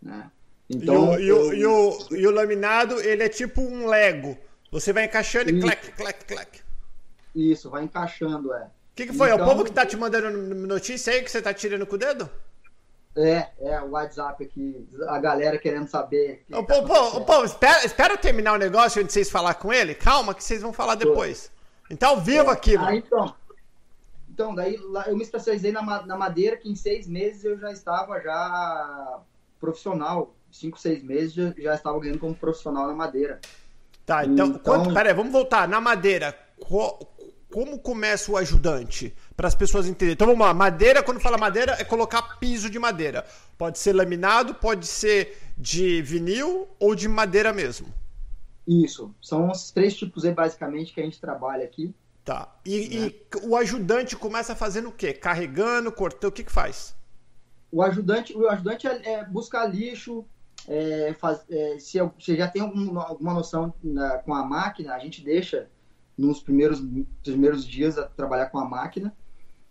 [0.01, 0.29] Né?
[0.69, 1.53] Então, e o, eu...
[1.53, 4.37] e, o, e, o, e o laminado, ele é tipo um Lego.
[4.71, 6.61] Você vai encaixando e clac, clac, clac.
[7.33, 8.69] Isso, vai encaixando, é.
[8.93, 9.29] O que, que foi?
[9.29, 10.29] Então, é o então- povo que tá te mandando
[10.67, 12.29] notícia aí que você tá tirando com o dedo?
[13.15, 16.45] É, é, o WhatsApp aqui, a galera querendo saber.
[16.51, 19.73] Ô, tá pô, pô, espera, espera eu terminar o negócio antes de vocês falar com
[19.73, 19.95] ele.
[19.95, 21.51] Calma, que vocês vão falar depois.
[21.89, 22.95] Então, vivo é, aqui, mano.
[22.95, 23.35] então,
[24.29, 27.71] então, daí lá, eu me especializei na, na madeira, que em seis meses eu já
[27.71, 29.19] estava já
[29.59, 30.35] profissional.
[30.51, 33.39] Cinco, seis meses já, já estava ganhando como profissional na madeira.
[34.05, 34.59] Tá, então, então...
[34.59, 35.67] Quanto, peraí, vamos voltar.
[35.67, 36.37] Na madeira,
[37.53, 39.13] como começa o ajudante?
[39.37, 40.13] Para as pessoas entenderem.
[40.13, 43.23] Então vamos lá, madeira, quando fala madeira, é colocar piso de madeira.
[43.59, 47.93] Pode ser laminado, pode ser de vinil ou de madeira mesmo.
[48.67, 51.93] Isso, são os três tipos aí basicamente que a gente trabalha aqui.
[52.25, 52.51] Tá.
[52.65, 52.85] E, né?
[52.89, 55.13] e, o ajudante começa fazendo o quê?
[55.13, 56.95] Carregando, cortando, o que que faz?
[57.71, 60.25] O ajudante, o ajudante é, é buscar lixo,
[60.67, 64.99] é, faz, é, se você já tem algum, alguma noção na, com a máquina, a
[64.99, 65.69] gente deixa
[66.17, 66.81] nos primeiros,
[67.23, 69.13] primeiros dias a trabalhar com a máquina,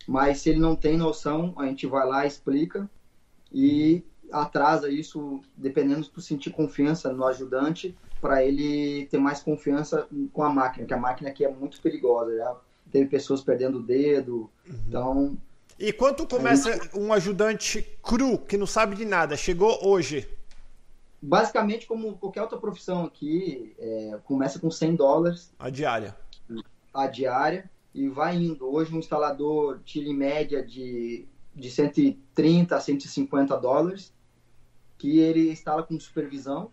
[0.06, 2.90] mas se ele não tem noção, a gente vai lá, explica
[3.52, 10.42] e atrasa isso, dependendo se sentir confiança no ajudante, para ele ter mais confiança com
[10.42, 12.34] a máquina, que a máquina aqui é muito perigosa.
[12.36, 12.56] Já
[12.90, 14.76] teve pessoas perdendo o dedo, uhum.
[14.88, 15.38] então.
[15.78, 16.98] E quanto começa gente...
[16.98, 20.28] um ajudante cru, que não sabe de nada, chegou hoje?
[21.20, 25.52] Basicamente, como qualquer outra profissão aqui, é, começa com 100 dólares.
[25.58, 26.16] A diária.
[26.92, 27.70] A diária.
[27.94, 28.66] E vai indo.
[28.72, 34.12] Hoje, um instalador tira em média de, de 130 a 150 dólares,
[34.96, 36.70] que ele instala com supervisão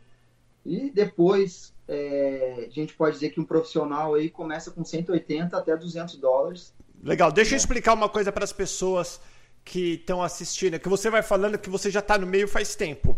[0.66, 5.76] e depois é, a gente pode dizer que um profissional aí começa com 180 até
[5.76, 6.74] 200 dólares.
[7.02, 9.20] Legal, deixa eu explicar uma coisa para as pessoas
[9.64, 13.18] que estão assistindo, que você vai falando que você já está no meio faz tempo.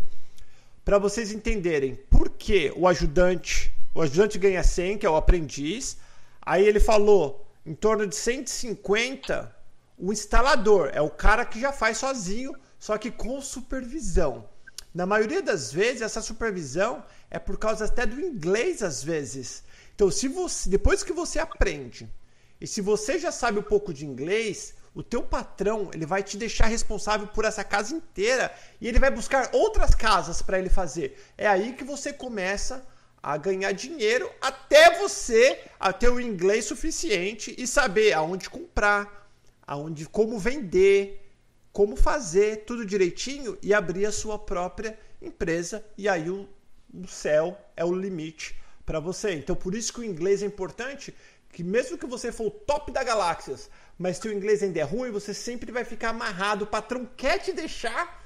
[0.84, 5.98] Para vocês entenderem por que o ajudante, o ajudante ganha 100, que é o aprendiz,
[6.42, 9.54] aí ele falou em torno de 150
[9.96, 14.48] o instalador, é o cara que já faz sozinho, só que com supervisão.
[14.92, 19.62] Na maioria das vezes, essa supervisão é por causa até do inglês às vezes.
[19.94, 22.12] Então, se você, depois que você aprende,
[22.60, 26.36] e se você já sabe um pouco de inglês, o teu patrão ele vai te
[26.36, 31.18] deixar responsável por essa casa inteira e ele vai buscar outras casas para ele fazer.
[31.38, 32.84] É aí que você começa
[33.22, 35.60] a ganhar dinheiro até você
[35.98, 39.30] ter o inglês suficiente e saber aonde comprar,
[39.66, 41.30] aonde como vender,
[41.72, 46.48] como fazer tudo direitinho e abrir a sua própria empresa e aí o,
[46.92, 49.32] o céu é o limite para você.
[49.34, 51.14] Então por isso que o inglês é importante,
[51.52, 54.82] que mesmo que você for o top da galáxias, mas se o inglês ainda é
[54.82, 56.64] ruim, você sempre vai ficar amarrado.
[56.64, 58.21] O patrão quer te deixar,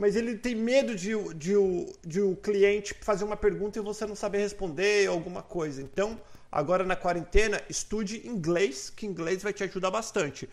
[0.00, 1.52] mas ele tem medo de, de,
[2.06, 5.82] de, o cliente fazer uma pergunta e você não saber responder alguma coisa.
[5.82, 6.18] Então,
[6.50, 10.48] agora na quarentena, estude inglês, que inglês vai te ajudar bastante.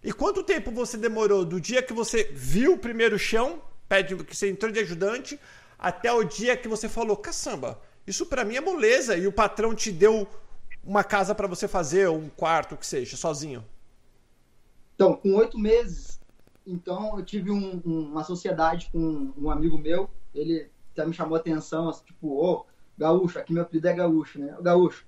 [0.00, 4.36] E quanto tempo você demorou do dia que você viu o primeiro chão, pede que
[4.36, 5.40] você entrou de ajudante,
[5.76, 9.74] até o dia que você falou, caçamba, isso para mim é moleza e o patrão
[9.74, 10.24] te deu
[10.84, 13.64] uma casa para você fazer, um quarto, o que seja, sozinho?
[14.94, 16.20] Então, com oito meses,
[16.66, 21.40] então eu tive um, uma sociedade com um amigo meu, ele até me chamou a
[21.40, 24.56] atenção, assim, tipo, ô, oh, gaúcho, aqui meu apelido é gaúcho, né?
[24.60, 25.06] Gaúcho,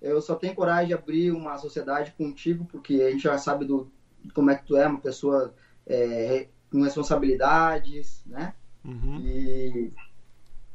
[0.00, 3.90] eu só tenho coragem de abrir uma sociedade contigo, porque a gente já sabe do,
[4.34, 5.54] como é que tu é, uma pessoa
[5.86, 8.54] é, com responsabilidades, né?
[8.84, 9.20] Uhum.
[9.20, 9.92] E,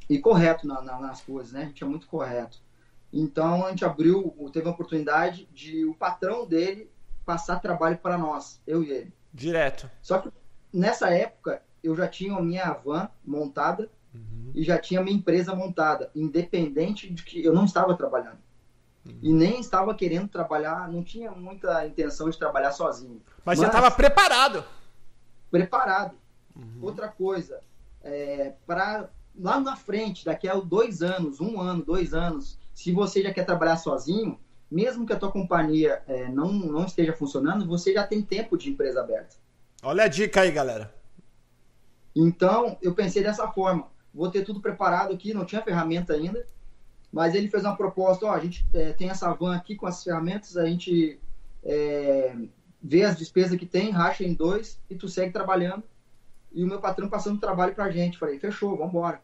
[0.09, 1.63] e correto na, na, nas coisas, né?
[1.63, 2.59] A gente é muito correto.
[3.13, 6.89] Então a gente abriu, teve a oportunidade de o patrão dele
[7.25, 9.13] passar trabalho para nós, eu e ele.
[9.33, 9.89] Direto.
[10.01, 10.29] Só que
[10.73, 14.51] nessa época eu já tinha a minha van montada uhum.
[14.53, 18.39] e já tinha a minha empresa montada, independente de que eu não estava trabalhando.
[19.05, 19.17] Uhum.
[19.21, 23.21] E nem estava querendo trabalhar, não tinha muita intenção de trabalhar sozinho.
[23.43, 24.63] Mas, Mas já estava preparado.
[25.49, 26.15] Preparado.
[26.55, 26.79] Uhum.
[26.81, 27.59] Outra coisa,
[28.03, 33.23] é, para lá na frente, daqui a dois anos, um ano, dois anos, se você
[33.23, 34.39] já quer trabalhar sozinho,
[34.71, 38.69] mesmo que a tua companhia é, não, não esteja funcionando, você já tem tempo de
[38.69, 39.35] empresa aberta.
[39.83, 40.93] Olha a dica aí, galera.
[42.15, 43.87] Então, eu pensei dessa forma.
[44.13, 46.45] Vou ter tudo preparado aqui, não tinha ferramenta ainda.
[47.11, 50.01] Mas ele fez uma proposta, ó, a gente é, tem essa van aqui com as
[50.01, 51.19] ferramentas, a gente
[51.61, 52.33] é,
[52.81, 55.83] vê as despesas que tem, racha em dois e tu segue trabalhando.
[56.53, 58.17] E o meu patrão passando trabalho pra gente.
[58.17, 59.21] Falei, fechou, vamos embora.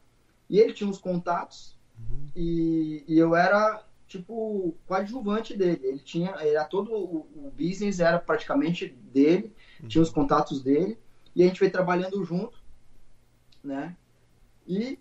[0.49, 2.27] E ele tinha uns contatos uhum.
[2.35, 5.81] e, e, eu era, tipo, coadjuvante dele.
[5.83, 9.87] Ele tinha, era todo o, business era praticamente dele, uhum.
[9.87, 10.97] tinha os contatos dele.
[11.35, 12.59] E a gente foi trabalhando junto,
[13.63, 13.95] né?
[14.67, 14.99] E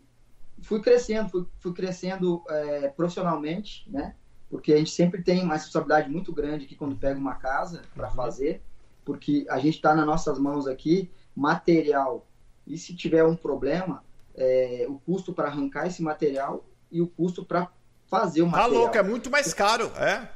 [0.60, 4.14] fui crescendo, fui, fui crescendo é, profissionalmente, né?
[4.50, 8.08] Porque a gente sempre tem uma responsabilidade muito grande aqui quando pega uma casa para
[8.08, 8.14] uhum.
[8.14, 8.62] fazer,
[9.04, 12.26] porque a gente está nas nossas mãos aqui material.
[12.66, 14.04] E se tiver um problema,
[14.34, 17.70] é, o custo para arrancar esse material e o custo para
[18.08, 18.70] fazer o tá material.
[18.70, 20.28] Tá louco, é muito mais caro, é.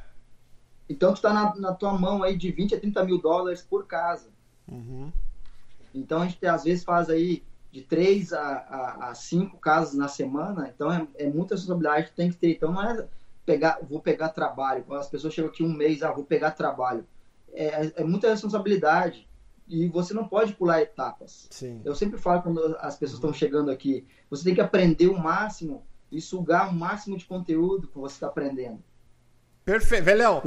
[0.89, 3.87] Então tu está na, na, tua mão aí de 20 a 30 mil dólares por
[3.87, 4.29] casa.
[4.67, 5.11] Uhum.
[5.93, 10.09] Então a gente às vezes faz aí de três a, a, a cinco casos na
[10.09, 12.51] semana, então é, é, muita responsabilidade que tem que ter.
[12.51, 13.07] Então não é
[13.45, 14.83] pegar, vou pegar trabalho.
[14.83, 17.05] Quando as pessoas chegam aqui um mês, ah, vou pegar trabalho.
[17.53, 19.27] É, é muita responsabilidade
[19.67, 21.47] e você não pode pular etapas.
[21.49, 21.81] Sim.
[21.85, 25.85] Eu sempre falo quando as pessoas estão chegando aqui, você tem que aprender o máximo
[26.11, 28.83] e sugar o máximo de conteúdo que você está aprendendo.
[29.63, 30.41] Perfeito, velhão.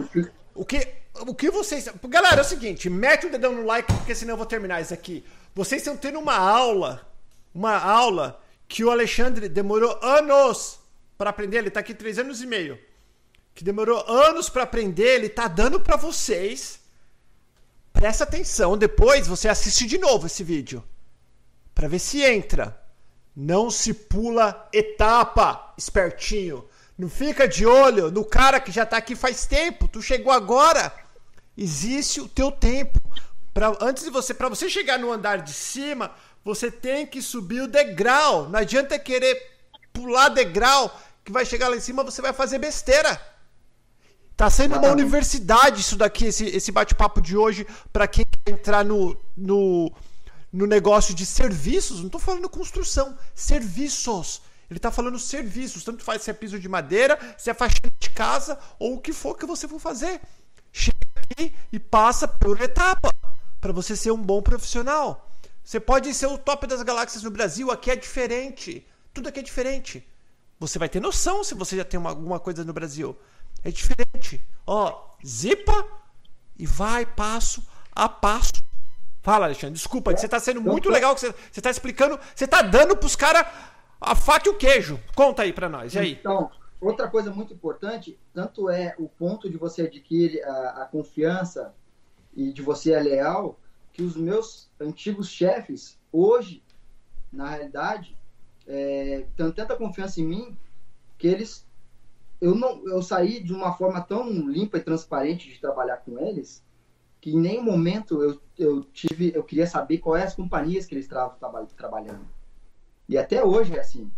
[0.54, 0.86] O que,
[1.26, 1.88] o que vocês.
[2.08, 4.92] Galera, é o seguinte: mete o dedão no like, porque senão eu vou terminar isso
[4.92, 5.24] aqui.
[5.54, 7.14] Vocês estão tendo uma aula
[7.54, 10.80] uma aula que o Alexandre demorou anos
[11.16, 11.58] para aprender.
[11.58, 12.78] Ele está aqui três anos e meio.
[13.54, 15.14] Que demorou anos para aprender.
[15.14, 16.80] Ele está dando para vocês.
[17.92, 18.76] Presta atenção.
[18.76, 20.82] Depois você assiste de novo esse vídeo
[21.72, 22.82] para ver se entra.
[23.36, 26.64] Não se pula etapa, espertinho.
[26.96, 29.88] Não fica de olho no cara que já está aqui faz tempo.
[29.88, 30.92] Tu chegou agora.
[31.56, 33.00] Existe o teu tempo.
[33.52, 36.12] Pra, antes de você, para você chegar no andar de cima,
[36.44, 38.48] você tem que subir o degrau.
[38.48, 39.54] Não adianta querer
[39.92, 43.20] pular degrau, que vai chegar lá em cima, você vai fazer besteira.
[44.36, 48.84] Tá sendo uma universidade isso daqui, esse, esse bate-papo de hoje, para quem quer entrar
[48.84, 49.92] no, no,
[50.54, 52.00] no negócio de serviços.
[52.00, 54.40] Não tô falando construção, serviços.
[54.70, 58.08] Ele tá falando serviços, tanto faz se é piso de madeira, se é faxina de
[58.10, 60.20] casa, ou o que for que você for fazer.
[60.72, 63.10] Chega aqui e passa por etapa,
[63.60, 65.28] para você ser um bom profissional.
[65.62, 68.86] Você pode ser o top das galáxias no Brasil, aqui é diferente.
[69.12, 70.06] Tudo aqui é diferente.
[70.60, 73.16] Você vai ter noção se você já tem uma, alguma coisa no Brasil.
[73.62, 74.42] É diferente.
[74.66, 75.84] Ó, zipa
[76.56, 78.52] e vai passo a passo.
[79.24, 79.74] Fala, Alexandre.
[79.74, 82.20] Desculpa, você está sendo muito legal que você está explicando.
[82.36, 83.46] Você está dando para os caras
[83.98, 85.00] a faca e o queijo.
[85.16, 85.94] Conta aí para nós.
[85.94, 86.12] E aí?
[86.12, 91.74] Então, outra coisa muito importante, tanto é o ponto de você adquirir a, a confiança
[92.36, 93.58] e de você é leal,
[93.94, 96.62] que os meus antigos chefes, hoje,
[97.32, 98.14] na realidade,
[98.66, 100.58] é, têm tanta confiança em mim
[101.16, 101.66] que eles.
[102.42, 106.62] Eu, não, eu saí de uma forma tão limpa e transparente de trabalhar com eles
[107.24, 111.06] que em nenhum momento eu, eu tive eu queria saber quais as companhias que eles
[111.06, 112.28] estavam trabalhando.
[113.08, 114.12] E até hoje é assim.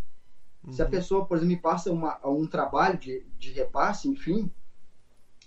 [0.64, 0.72] Uhum.
[0.72, 0.90] Se a uhum.
[0.90, 4.50] pessoa, por exemplo, me passa uma, um trabalho de, de repasse, enfim,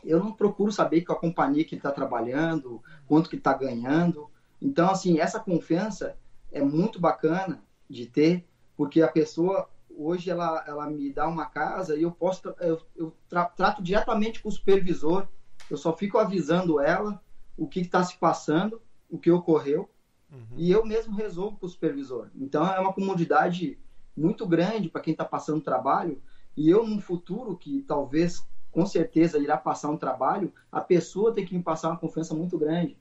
[0.05, 4.29] eu não procuro saber com a companhia que ele está trabalhando, quanto que está ganhando.
[4.61, 6.15] Então, assim, essa confiança
[6.53, 8.47] é muito bacana de ter,
[8.77, 13.13] porque a pessoa hoje ela, ela me dá uma casa e eu posso eu, eu
[13.27, 15.27] tra trato diretamente com o supervisor.
[15.69, 17.21] Eu só fico avisando ela
[17.59, 19.89] o que está se passando, o que ocorreu,
[20.31, 20.55] uhum.
[20.55, 22.29] e eu mesmo resolvo com o supervisor.
[22.33, 23.77] Então é uma comodidade
[24.15, 26.21] muito grande para quem está passando trabalho.
[26.55, 31.45] E eu, no futuro, que talvez com certeza irá passar um trabalho, a pessoa tem
[31.45, 32.97] que me passar uma confiança muito grande.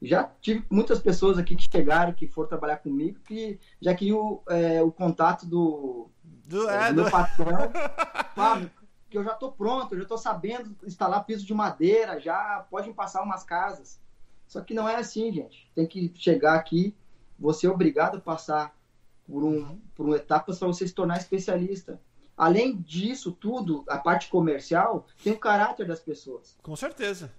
[0.00, 4.80] Já tive muitas pessoas aqui que chegaram, que foram trabalhar comigo, que já queriam é,
[4.80, 6.08] o contato do,
[6.46, 7.72] do, é, do meu patrão?
[9.10, 12.92] Que eu já estou pronto, eu já estou sabendo instalar piso de madeira, já podem
[12.92, 14.00] passar umas casas.
[14.46, 15.70] Só que não é assim, gente.
[15.74, 16.94] Tem que chegar aqui
[17.38, 18.76] você é obrigado a passar
[19.26, 22.00] por, um, por uma etapa para você se tornar especialista.
[22.36, 26.56] Além disso tudo, a parte comercial tem o caráter das pessoas.
[26.62, 27.32] Com certeza.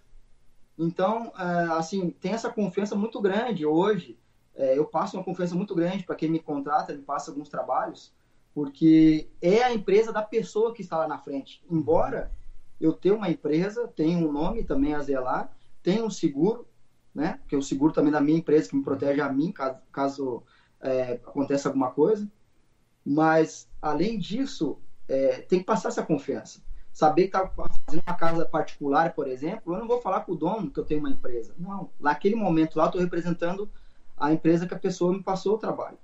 [0.78, 4.18] Então, é, assim, tem essa confiança muito grande hoje.
[4.56, 8.14] É, eu passo uma confiança muito grande para quem me contrata, me passa alguns trabalhos,
[8.60, 11.64] porque é a empresa da pessoa que está lá na frente.
[11.72, 12.30] Embora
[12.78, 16.68] eu tenha uma empresa, tenha um nome também a zelar, tenha um seguro,
[17.16, 17.40] né?
[17.48, 20.44] Que é o seguro também da minha empresa que me protege a mim caso, caso
[20.82, 22.30] é, aconteça alguma coisa.
[23.06, 26.62] Mas além disso, é, tem que passar essa confiança.
[26.92, 30.38] Saber que está fazendo uma casa particular, por exemplo, eu não vou falar com o
[30.38, 31.56] dono que eu tenho uma empresa.
[31.58, 33.72] Não, naquele momento lá estou representando
[34.18, 35.98] a empresa que a pessoa me passou o trabalho.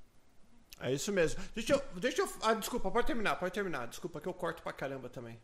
[0.80, 1.42] É isso mesmo.
[1.54, 1.82] Deixa eu.
[2.00, 3.88] Deixa eu ah, desculpa, pode terminar, pode terminar.
[3.88, 5.40] Desculpa que eu corto pra caramba também.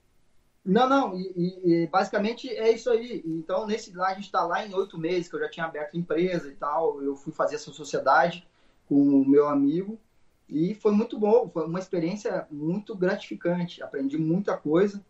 [0.63, 3.23] Não, não, e, e, basicamente é isso aí.
[3.25, 5.97] Então, nesse lá, a gente está lá em oito meses, que eu já tinha aberto
[5.97, 7.01] empresa e tal.
[7.01, 8.47] Eu fui fazer essa sociedade
[8.88, 9.99] com o meu amigo
[10.47, 13.82] e foi muito bom, foi uma experiência muito gratificante.
[13.82, 15.03] Aprendi muita coisa.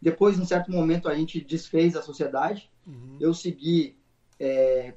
[0.00, 2.70] Depois, em certo momento, a gente desfez a sociedade.
[2.86, 3.16] Uhum.
[3.18, 3.96] Eu segui.
[4.42, 4.94] É,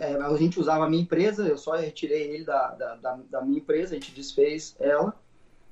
[0.00, 3.42] é, a gente usava a minha empresa, eu só retirei ele da, da, da, da
[3.42, 5.14] minha empresa, a gente desfez ela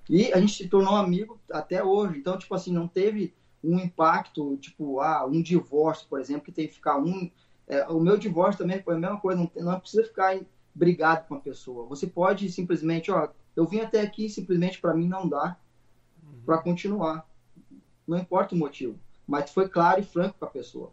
[0.09, 2.17] e a gente se tornou amigo até hoje.
[2.17, 6.69] Então, tipo assim, não teve um impacto, tipo, ah, um divórcio, por exemplo, que tem
[6.69, 7.29] que ficar um.
[7.67, 10.39] É, o meu divórcio também foi a mesma coisa, não, não precisa ficar
[10.73, 11.87] brigado com a pessoa.
[11.87, 15.57] Você pode simplesmente, ó, eu vim até aqui simplesmente para mim não dá
[16.23, 16.41] uhum.
[16.47, 17.29] para continuar.
[18.07, 18.97] Não importa o motivo,
[19.27, 20.93] mas foi claro e franco com a pessoa.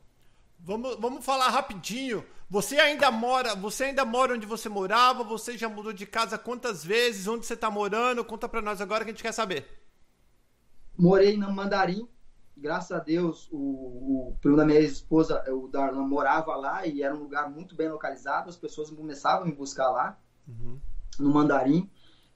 [0.66, 2.26] Vamos, vamos falar rapidinho.
[2.49, 5.24] Você ainda mora, você ainda mora onde você morava?
[5.24, 7.28] Você já mudou de casa quantas vezes?
[7.28, 8.26] Onde você está morando?
[8.26, 9.63] Conta para nós agora que a gente quer saber.
[10.97, 12.07] Morei no Mandarim.
[12.57, 13.57] Graças a Deus, o,
[14.30, 17.89] o primo da minha esposa, o Darlan, morava lá e era um lugar muito bem
[17.89, 18.49] localizado.
[18.49, 20.80] As pessoas começavam a me buscar lá, uhum.
[21.20, 21.88] no Mandarim.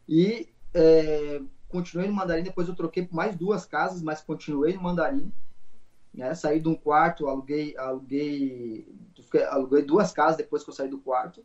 [0.07, 2.43] E é, continuei no Mandarim.
[2.43, 5.33] Depois eu troquei por mais duas casas, mas continuei no Mandarim.
[6.13, 6.33] Né?
[6.35, 8.87] Saí de um quarto, aluguei, aluguei,
[9.49, 11.43] aluguei duas casas depois que eu saí do quarto.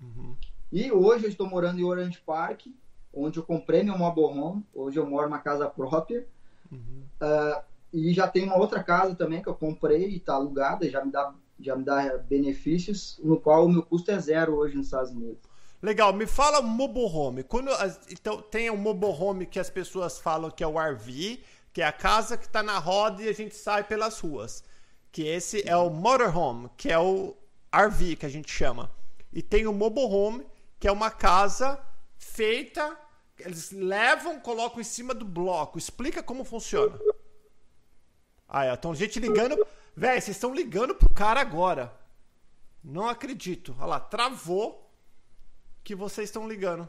[0.00, 0.34] Uhum.
[0.72, 2.66] E hoje eu estou morando em Orange Park,
[3.12, 4.66] onde eu comprei meu mobile home.
[4.74, 6.26] Hoje eu moro numa casa própria.
[6.70, 7.02] Uhum.
[7.20, 11.04] Uh, e já tem uma outra casa também que eu comprei e está alugada, já
[11.04, 14.86] me dá já me dá benefícios, no qual o meu custo é zero hoje nos
[14.86, 15.38] Estados Unidos.
[15.82, 17.42] Legal, me fala mobile home.
[17.42, 17.70] Quando,
[18.10, 21.40] então, tem o mobile home que as pessoas falam que é o RV,
[21.78, 24.64] que é a casa que está na roda e a gente sai pelas ruas.
[25.12, 27.36] Que esse é o motorhome, que é o
[27.72, 28.90] RV que a gente chama.
[29.32, 30.44] E tem o mobile home,
[30.80, 31.80] que é uma casa
[32.16, 32.98] feita,
[33.38, 35.78] eles levam, colocam em cima do bloco.
[35.78, 36.98] Explica como funciona.
[38.48, 39.64] Ah, é, então gente ligando.
[39.94, 41.96] Véi, vocês estão ligando pro cara agora.
[42.82, 43.76] Não acredito.
[43.78, 44.90] Olha lá, travou
[45.84, 46.88] que vocês estão ligando.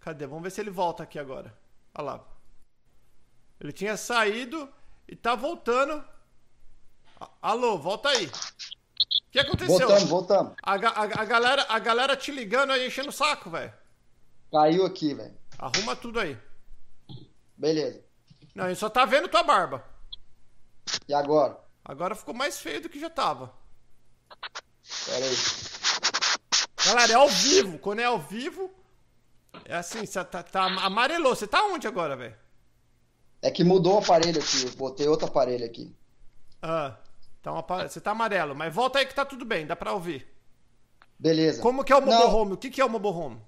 [0.00, 0.26] Cadê?
[0.26, 1.56] Vamos ver se ele volta aqui agora.
[1.94, 2.31] Olha lá.
[3.62, 4.68] Ele tinha saído
[5.06, 6.04] e tá voltando.
[7.40, 8.26] Alô, volta aí.
[8.26, 9.78] O que aconteceu?
[9.78, 10.54] Voltamos, voltamos.
[10.60, 13.72] A, a, a, galera, a galera te ligando aí, enchendo o saco, velho.
[14.50, 15.38] Caiu aqui, velho.
[15.56, 16.36] Arruma tudo aí.
[17.56, 18.04] Beleza.
[18.52, 19.84] Não, ele só tá vendo tua barba.
[21.06, 21.56] E agora?
[21.84, 23.54] Agora ficou mais feio do que já tava.
[25.06, 25.36] Pera aí.
[26.84, 27.78] Galera, é ao vivo.
[27.78, 28.74] Quando é ao vivo,
[29.64, 31.36] é assim, você tá, tá amarelou.
[31.36, 32.42] Você tá onde agora, velho?
[33.42, 35.92] É que mudou o aparelho aqui, eu botei outro aparelho aqui.
[36.62, 36.96] Ah,
[37.40, 40.26] então você tá amarelo, mas volta aí que tá tudo bem, dá pra ouvir.
[41.18, 41.60] Beleza.
[41.60, 42.34] Como que é o mobile Não.
[42.34, 42.52] home?
[42.52, 43.40] O que, que é o mobile home?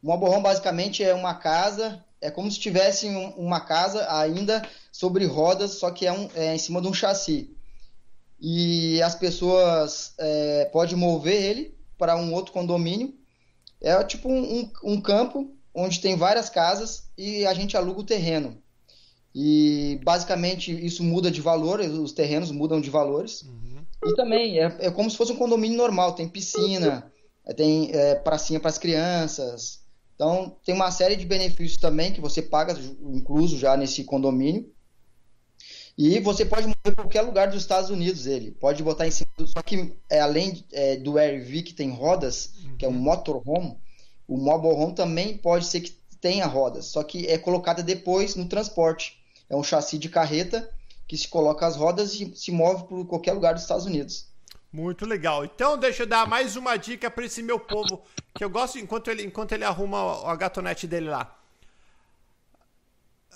[0.00, 5.26] O mobile home basicamente é uma casa, é como se tivesse uma casa ainda sobre
[5.26, 7.56] rodas, só que é, um, é em cima de um chassi.
[8.40, 13.14] E as pessoas é, podem mover ele para um outro condomínio.
[13.80, 18.04] É tipo um, um, um campo onde tem várias casas e a gente aluga o
[18.04, 18.62] terreno.
[19.34, 23.42] E basicamente isso muda de valor, os terrenos mudam de valores.
[23.42, 23.84] Uhum.
[24.04, 27.10] E também é, é, como se fosse um condomínio normal, tem piscina,
[27.44, 29.80] é, tem é, pracinha para as crianças.
[30.14, 34.72] Então tem uma série de benefícios também que você paga, incluso já nesse condomínio.
[35.96, 38.52] E você pode mover em qualquer lugar dos Estados Unidos ele.
[38.52, 39.46] Pode botar em cima do.
[39.46, 42.76] Só que é, além é, do RV que tem rodas, uhum.
[42.76, 43.76] que é um motorhome,
[44.28, 48.46] o mobile home também pode ser que tenha rodas, só que é colocada depois no
[48.46, 49.22] transporte.
[49.54, 50.68] É um chassi de carreta
[51.06, 54.26] que se coloca as rodas e se move por qualquer lugar dos Estados Unidos.
[54.72, 55.44] Muito legal.
[55.44, 58.02] Então, deixa eu dar mais uma dica para esse meu povo,
[58.34, 61.38] que eu gosto enquanto ele, enquanto ele arruma a gatonete dele lá.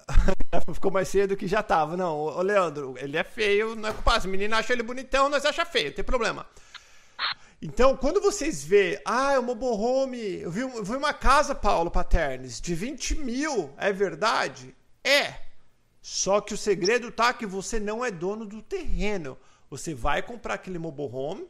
[0.74, 1.96] Ficou mais cedo que já tava.
[1.96, 4.16] Não, o Leandro, ele é feio, não é culpa.
[4.16, 6.44] As meninas acham ele bonitão, nós achamos feio, não tem problema.
[7.62, 11.92] Então, quando vocês vê, ah, é uma home, eu vi, eu vi uma casa, Paulo
[11.92, 14.74] Paternes, de 20 mil, é verdade?
[15.04, 15.47] É.
[16.00, 19.36] Só que o segredo tá que você não é dono do terreno.
[19.70, 21.46] Você vai comprar aquele mobile home,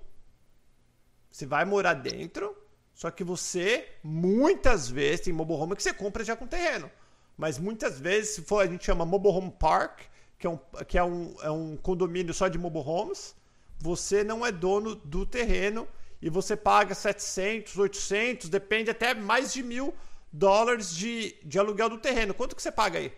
[1.31, 2.57] você vai morar dentro,
[2.95, 6.91] só que você, muitas vezes, tem mobile home que você compra já com terreno.
[7.37, 10.01] Mas muitas vezes, se for, a gente chama mobile home park,
[10.37, 13.37] que é um, que é um, é um condomínio só de mobile homes,
[13.79, 15.87] você não é dono do terreno
[16.21, 19.95] e você paga 700, 800, depende até mais de mil
[20.33, 22.35] dólares de, de aluguel do terreno.
[22.35, 23.13] Quanto que você paga aí?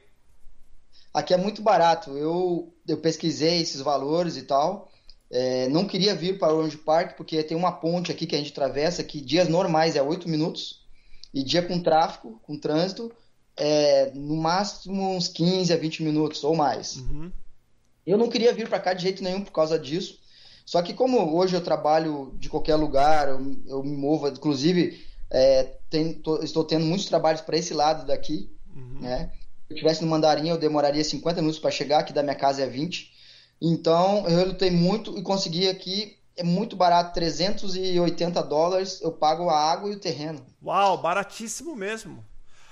[1.13, 2.17] Aqui é muito barato.
[2.17, 4.91] Eu, eu pesquisei esses valores e tal.
[5.31, 8.51] É, não queria vir para Orange Park porque tem uma ponte aqui que a gente
[8.51, 10.81] atravessa que dias normais é 8 minutos
[11.33, 13.13] e dia com tráfego, com trânsito,
[13.57, 16.97] é no máximo uns 15 a 20 minutos ou mais.
[16.97, 17.31] Uhum.
[18.05, 20.19] Eu não queria vir para cá de jeito nenhum por causa disso.
[20.67, 25.65] Só que como hoje eu trabalho de qualquer lugar, eu, eu me movo, inclusive é,
[25.89, 29.01] tem, tô, estou tendo muitos trabalhos para esse lado daqui, uhum.
[29.01, 29.33] né?
[29.71, 32.63] Se eu estivesse no Mandarim, eu demoraria 50 minutos para chegar, aqui da minha casa
[32.63, 33.15] é 20.
[33.63, 39.57] Então, eu lutei muito e consegui aqui, é muito barato, 380 dólares, eu pago a
[39.57, 40.45] água e o terreno.
[40.61, 42.25] Uau, baratíssimo mesmo.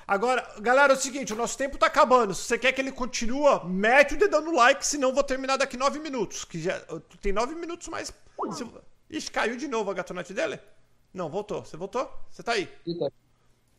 [0.08, 2.34] Agora, galera, é o seguinte, o nosso tempo tá acabando.
[2.34, 5.56] Se você quer que ele continue, mete o dedão no like, senão eu vou terminar
[5.56, 6.44] daqui nove minutos.
[6.44, 6.80] Que já
[7.20, 8.12] tem nove minutos mais.
[8.54, 8.66] Se...
[9.08, 10.58] Ixi, caiu de novo a gatonete dele?
[11.14, 11.64] Não, voltou.
[11.64, 12.10] Você voltou?
[12.28, 12.66] Você tá aí?
[12.98, 13.08] Tá.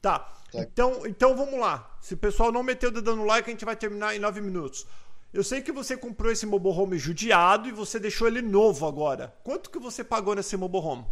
[0.02, 0.34] Tá.
[0.54, 1.98] Então, então vamos lá.
[2.02, 4.42] Se o pessoal não meteu o dedão no like, a gente vai terminar em nove
[4.42, 4.86] minutos.
[5.32, 9.36] Eu sei que você comprou esse mobile home judiado e você deixou ele novo agora.
[9.44, 11.06] Quanto que você pagou nesse mobile home?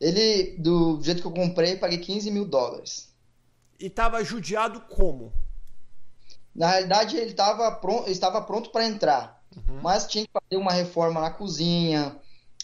[0.00, 3.12] Ele, do jeito que eu comprei, paguei 15 mil dólares.
[3.78, 5.32] E estava judiado como?
[6.54, 9.80] Na realidade, ele tava pronto, estava pronto para entrar, uhum.
[9.82, 12.16] mas tinha que fazer uma reforma na cozinha,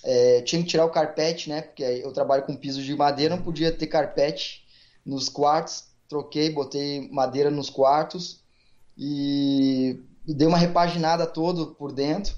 [0.03, 1.63] é, tinha que tirar o carpete, né?
[1.63, 4.64] Porque eu trabalho com piso de madeira, não podia ter carpete
[5.05, 5.85] nos quartos.
[6.09, 8.41] Troquei, botei madeira nos quartos
[8.97, 12.35] e dei uma repaginada todo por dentro.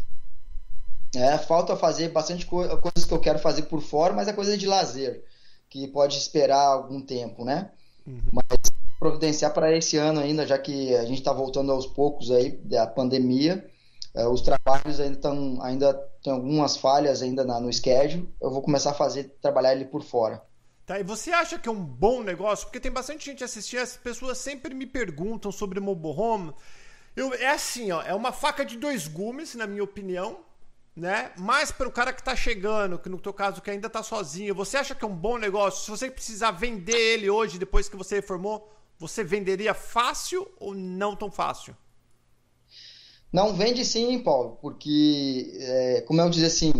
[1.14, 4.56] É, falta fazer bastante co coisas que eu quero fazer por fora, mas é coisa
[4.56, 5.24] de lazer,
[5.68, 7.70] que pode esperar algum tempo, né?
[8.06, 8.20] Uhum.
[8.32, 12.52] Mas providenciar para esse ano ainda, já que a gente está voltando aos poucos aí
[12.52, 13.64] da pandemia,
[14.14, 18.28] é, os trabalhos ainda estão, ainda tem algumas falhas ainda na, no schedule.
[18.40, 20.42] Eu vou começar a fazer trabalhar ele por fora.
[20.86, 22.66] Tá, e você acha que é um bom negócio?
[22.66, 26.54] Porque tem bastante gente assistindo, as pessoas sempre me perguntam sobre mobile home.
[27.16, 30.46] Eu, é assim, ó, é uma faca de dois gumes, na minha opinião
[30.96, 31.30] né?
[31.36, 34.54] Mas para o cara que está chegando, que no teu caso que ainda está sozinho,
[34.54, 35.84] você acha que é um bom negócio?
[35.84, 41.14] Se você precisar vender ele hoje, depois que você reformou, você venderia fácil ou não
[41.14, 41.76] tão fácil?
[43.30, 46.72] Não vende sim, Paulo, porque é, como eu dizer assim,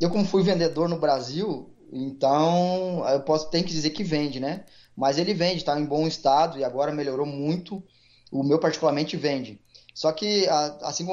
[0.00, 4.64] eu como fui vendedor no Brasil, então eu posso tem que dizer que vende, né?
[4.96, 7.82] Mas ele vende, está em bom estado e agora melhorou muito.
[8.30, 9.60] O meu particularmente vende.
[9.94, 10.46] Só que
[10.82, 11.06] assim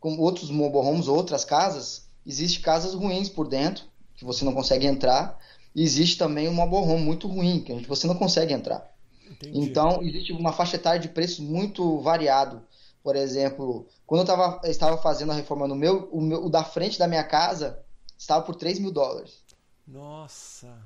[0.00, 3.84] como outros mobile homes, outras casas, existe casas ruins por dentro,
[4.14, 5.38] que você não consegue entrar,
[5.74, 8.92] e existe também um mobile home muito ruim, que você não consegue entrar.
[9.30, 9.60] Entendi.
[9.60, 12.62] Então, existe uma faixa etária de preço muito variado.
[13.02, 16.62] Por exemplo, quando eu tava, estava fazendo a reforma no meu o, meu, o da
[16.62, 17.80] frente da minha casa
[18.16, 19.41] estava por 3 mil dólares.
[19.86, 20.76] Nossa!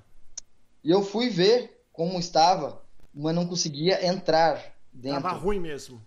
[0.82, 2.82] E eu fui ver como estava,
[3.14, 5.22] mas não conseguia entrar dentro.
[5.22, 6.00] Tava ruim mesmo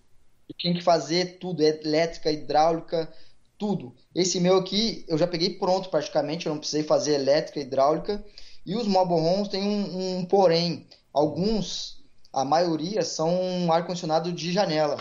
[0.59, 3.11] tinha que fazer tudo, elétrica, hidráulica,
[3.57, 3.95] tudo.
[4.13, 8.23] Esse meu aqui eu já peguei pronto praticamente, eu não precisei fazer elétrica, hidráulica.
[8.65, 10.87] E os mobile homes têm um, um porém.
[11.13, 14.97] Alguns, a maioria, são ar-condicionado de janela.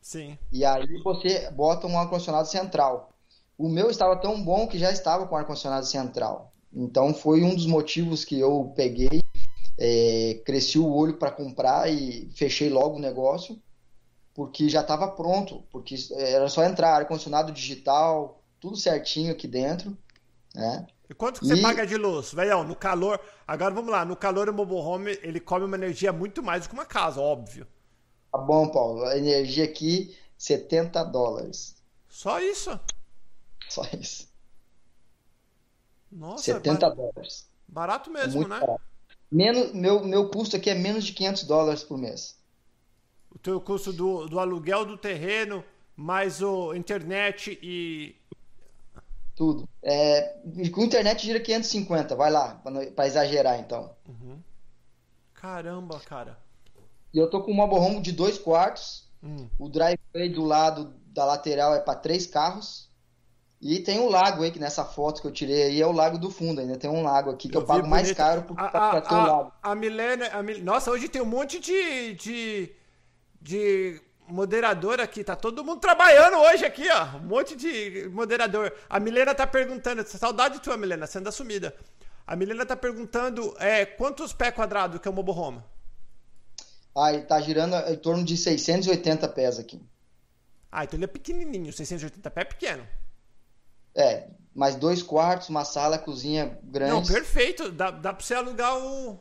[0.00, 0.36] Sim.
[0.52, 3.12] E aí você bota um ar-condicionado central.
[3.56, 6.52] O meu estava tão bom que já estava com ar-condicionado central.
[6.72, 9.22] Então foi um dos motivos que eu peguei,
[9.78, 13.58] é, cresci o olho para comprar e fechei logo o negócio
[14.38, 19.98] porque já estava pronto, porque era só entrar, ar-condicionado digital, tudo certinho aqui dentro,
[20.54, 20.86] né?
[21.10, 21.48] E quanto que e...
[21.48, 22.62] você paga de luz, velhão?
[22.62, 26.40] No calor, agora vamos lá, no calor o mobile home, ele come uma energia muito
[26.40, 27.66] mais do que uma casa, óbvio.
[28.30, 31.74] Tá bom, Paulo, a energia aqui, 70 dólares.
[32.08, 32.78] Só isso?
[33.68, 34.27] Só isso.
[36.10, 36.96] Nossa, 70 é bar...
[36.96, 37.48] dólares.
[37.66, 38.60] Barato mesmo, né?
[38.60, 38.82] Barato.
[39.30, 42.38] Menos, meu, meu custo aqui é menos de 500 dólares por mês
[43.30, 48.16] o teu custo do, do aluguel do terreno, mais o internet e.
[49.34, 49.68] Tudo.
[49.80, 50.36] É,
[50.72, 52.60] com internet gira 550, vai lá,
[52.96, 53.94] para exagerar então.
[54.08, 54.42] Uhum.
[55.32, 56.36] Caramba, cara.
[57.14, 59.08] E eu tô com uma borrombo de dois quartos.
[59.22, 59.48] Hum.
[59.56, 62.87] O driveway do lado da lateral é para três carros.
[63.60, 66.16] E tem um lago aí, que nessa foto que eu tirei aí é o Lago
[66.16, 68.68] do Fundo, ainda tem um lago aqui que eu, eu pago mais caro por, a,
[68.68, 69.52] pra, ter o lago.
[69.60, 70.62] A Milena, a Mil...
[70.62, 72.72] Nossa, hoje tem um monte de, de,
[73.42, 77.16] de moderador aqui, tá todo mundo trabalhando hoje aqui, ó.
[77.16, 78.72] Um monte de moderador.
[78.88, 81.74] A Milena tá perguntando, saudade tua, Milena, você anda sumida.
[82.24, 85.60] A Milena tá perguntando é, quantos pés quadrados que é o moborhome?
[86.96, 89.80] Ah, ele tá girando em torno de 680 pés aqui.
[90.70, 92.86] Ah, então ele é pequenininho, 680 pés é pequeno.
[93.98, 96.92] É, mais dois quartos, uma sala, cozinha grande.
[96.92, 97.70] Não, perfeito.
[97.70, 99.18] Dá, dá pra você alugar o.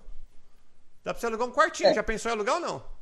[1.04, 1.90] Dá pra você alugar um quartinho.
[1.90, 1.94] É.
[1.94, 2.98] Já pensou em alugar ou não?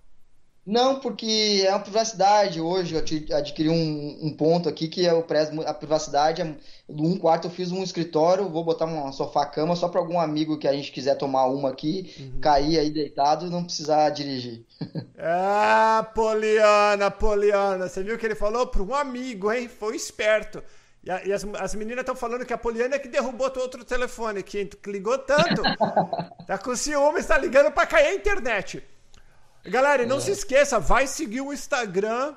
[0.65, 2.59] Não, porque é uma privacidade.
[2.59, 6.41] Hoje eu adquiri um, um ponto aqui que é o prezo a privacidade.
[6.41, 6.55] É,
[6.89, 10.67] um quarto eu fiz um escritório, vou botar uma sofá-cama só para algum amigo que
[10.67, 12.39] a gente quiser tomar uma aqui, uhum.
[12.39, 14.65] cair aí deitado e não precisar dirigir.
[15.17, 17.87] Ah, Poliana, Poliana.
[17.87, 18.67] Você viu o que ele falou?
[18.67, 19.67] Para um amigo, hein?
[19.67, 20.61] Foi esperto.
[21.05, 23.61] E, a, e as, as, meninas estão falando que a Poliana é que derrubou teu
[23.61, 25.61] outro telefone, que ligou tanto.
[26.47, 28.83] tá com ciúme, está ligando para cair a internet.
[29.63, 30.19] Galera, não é.
[30.19, 32.33] se esqueça, vai seguir o Instagram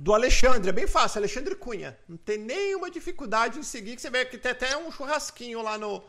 [0.00, 0.70] do Alexandre.
[0.70, 1.98] É bem fácil, Alexandre Cunha.
[2.08, 5.76] Não tem nenhuma dificuldade em seguir, que você vê que tem até um churrasquinho lá
[5.76, 6.02] no.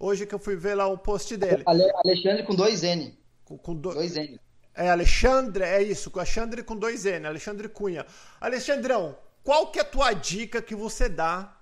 [0.00, 1.62] Hoje que eu fui ver lá o post dele.
[2.04, 3.16] Alexandre com dois N.
[3.44, 3.94] Com, com do...
[3.94, 4.40] dois N.
[4.74, 8.06] É, Alexandre, é isso, com Alexandre com dois N, Alexandre Cunha.
[8.40, 11.56] Alexandrão, qual que é a tua dica que você dá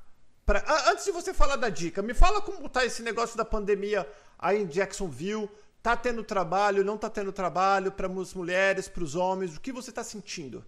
[0.45, 4.09] para Antes de você falar da dica, me fala como tá esse negócio da pandemia
[4.39, 5.49] aí em Jacksonville.
[5.83, 9.57] Tá tendo trabalho, não tá tendo trabalho para as mulheres, para os homens?
[9.57, 10.65] O que você está sentindo?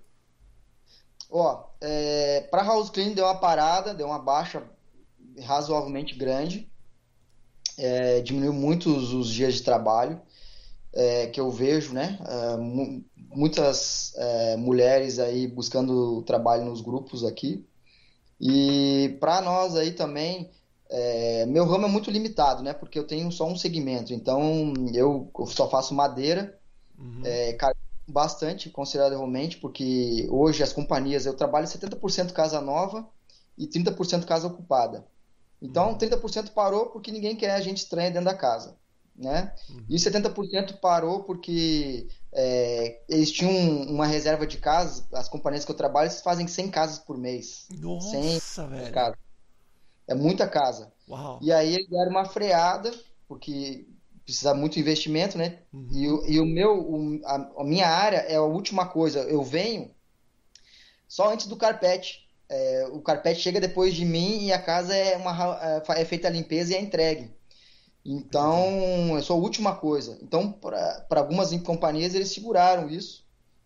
[1.28, 4.62] Ó, é, para House Clean deu uma parada, deu uma baixa
[5.44, 6.70] razoavelmente grande.
[7.76, 10.20] É, diminuiu muito os, os, dias de trabalho
[10.94, 12.18] é, que eu vejo, né?
[12.26, 12.56] É,
[13.34, 17.66] muitas é, mulheres aí buscando trabalho nos grupos aqui.
[18.40, 20.50] E para nós aí também
[20.92, 22.74] é, meu ramo é muito limitado, né?
[22.74, 24.12] Porque eu tenho só um segmento.
[24.12, 26.58] Então, eu só faço madeira,
[26.98, 27.22] uhum.
[27.24, 27.56] é,
[28.06, 33.08] bastante, consideravelmente, porque hoje as companhias, eu trabalho 70% casa nova
[33.56, 35.06] e 30% casa ocupada.
[35.62, 35.98] Então, uhum.
[35.98, 38.76] 30% parou porque ninguém quer a gente estranha dentro da casa.
[39.22, 39.52] Né?
[39.70, 39.84] Uhum.
[39.88, 45.76] E 70% parou porque é, eles tinham uma reserva de casas, as companhias que eu
[45.76, 47.66] trabalho, fazem 100 casas por mês.
[47.70, 48.92] Nossa, 100 velho.
[48.92, 49.18] Casas.
[50.08, 50.92] É muita casa.
[51.08, 51.38] Uau.
[51.40, 52.92] E aí eles deram uma freada,
[53.28, 53.86] porque
[54.24, 55.58] precisa muito investimento, né?
[55.72, 55.88] Uhum.
[55.92, 59.20] E, o, e o meu, o, a, a, minha área é a última coisa.
[59.20, 59.90] Eu venho
[61.06, 62.28] só antes do carpete.
[62.48, 66.28] É, o carpete chega depois de mim e a casa é, uma, é, é feita
[66.28, 67.30] a limpeza e é entregue.
[68.04, 70.18] Então, eu sou a última coisa.
[70.22, 73.24] Então, para algumas companhias, eles seguraram isso,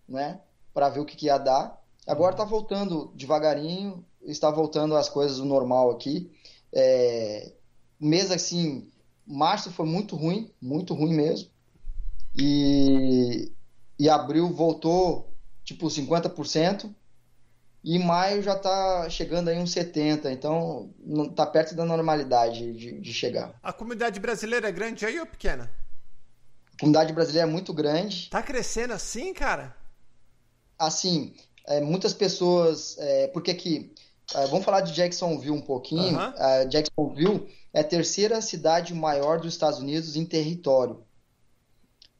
[0.08, 0.40] né?
[0.74, 1.82] Para ver o que, que ia dar.
[2.06, 6.30] Agora está voltando devagarinho, está voltando as coisas do normal aqui.
[6.72, 7.52] É,
[7.98, 8.88] mês assim,
[9.26, 11.50] março foi muito ruim, muito ruim mesmo.
[12.38, 13.50] E,
[13.98, 15.32] e abril voltou
[15.64, 16.94] tipo 50%.
[17.86, 20.92] E maio já está chegando aí uns 70%, então
[21.30, 23.54] está perto da normalidade de, de, chegar.
[23.62, 25.70] A comunidade brasileira é grande aí ou pequena?
[26.74, 28.28] A comunidade brasileira é muito grande.
[28.28, 29.76] Tá crescendo assim, cara?
[30.76, 32.98] Assim, é, muitas pessoas.
[32.98, 33.94] É, porque aqui
[34.34, 36.18] Uh, vamos falar de Jacksonville um pouquinho.
[36.18, 41.00] Uh, Jacksonville é a terceira cidade maior dos Estados Unidos em território.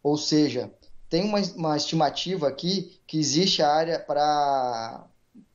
[0.04, 0.72] Ou seja,
[1.08, 5.04] tem uma, uma estimativa aqui que existe a área para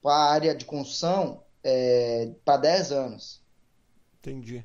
[0.09, 3.41] a área de construção é, para 10 anos.
[4.19, 4.63] Entendi.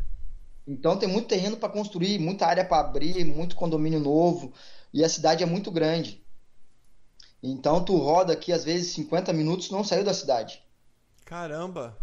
[0.66, 4.52] Então tem muito terreno para construir, muita área para abrir, muito condomínio novo
[4.92, 6.24] e a cidade é muito grande.
[7.42, 10.62] Então tu roda aqui às vezes 50 minutos não saiu da cidade.
[11.24, 11.96] Caramba!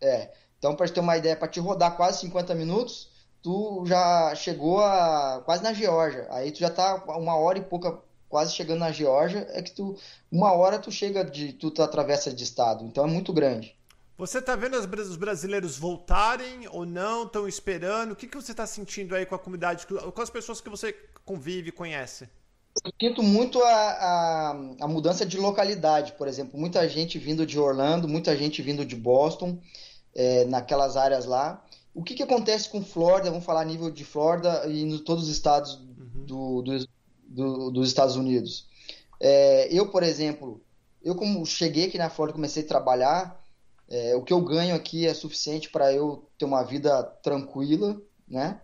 [0.00, 0.32] É.
[0.58, 3.10] Então, para ter uma ideia, para te rodar quase 50 minutos,
[3.42, 6.26] tu já chegou a quase na Geórgia.
[6.30, 8.00] Aí tu já tá uma hora e pouca
[8.34, 9.96] quase chegando na Geórgia, é que tu
[10.28, 12.84] uma hora tu chega de tu, tu atravessa de estado.
[12.84, 13.76] Então é muito grande.
[14.18, 17.22] Você tá vendo os brasileiros voltarem ou não?
[17.22, 18.10] Estão esperando?
[18.10, 20.92] O que, que você está sentindo aí com a comunidade, com as pessoas que você
[21.24, 22.28] convive, conhece?
[22.84, 27.56] Eu sinto muito a, a, a, mudança de localidade, por exemplo, muita gente vindo de
[27.56, 29.60] Orlando, muita gente vindo de Boston,
[30.12, 31.64] é, naquelas áreas lá.
[31.94, 33.30] O que, que acontece com Flórida?
[33.30, 36.24] Vamos falar a nível de Flórida e em todos os estados uhum.
[36.26, 36.94] do, do,
[37.26, 38.66] do, dos Estados Unidos.
[39.20, 40.60] É, eu, por exemplo,
[41.02, 43.40] eu como cheguei aqui na Flórida, comecei a trabalhar,
[43.88, 48.60] é, o que eu ganho aqui é suficiente para eu ter uma vida tranquila, né?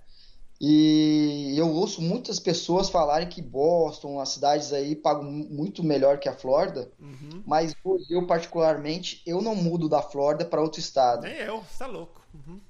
[0.61, 6.29] E eu ouço muitas pessoas falarem que Boston, as cidades aí pagam muito melhor que
[6.29, 7.43] a Flórida, uhum.
[7.47, 7.75] mas
[8.11, 11.23] eu particularmente eu não mudo da Flórida para outro estado.
[11.23, 12.21] Nem eu, você tá louco.
[12.35, 12.61] Uhum.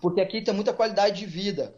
[0.00, 1.74] Porque aqui tem muita qualidade de vida.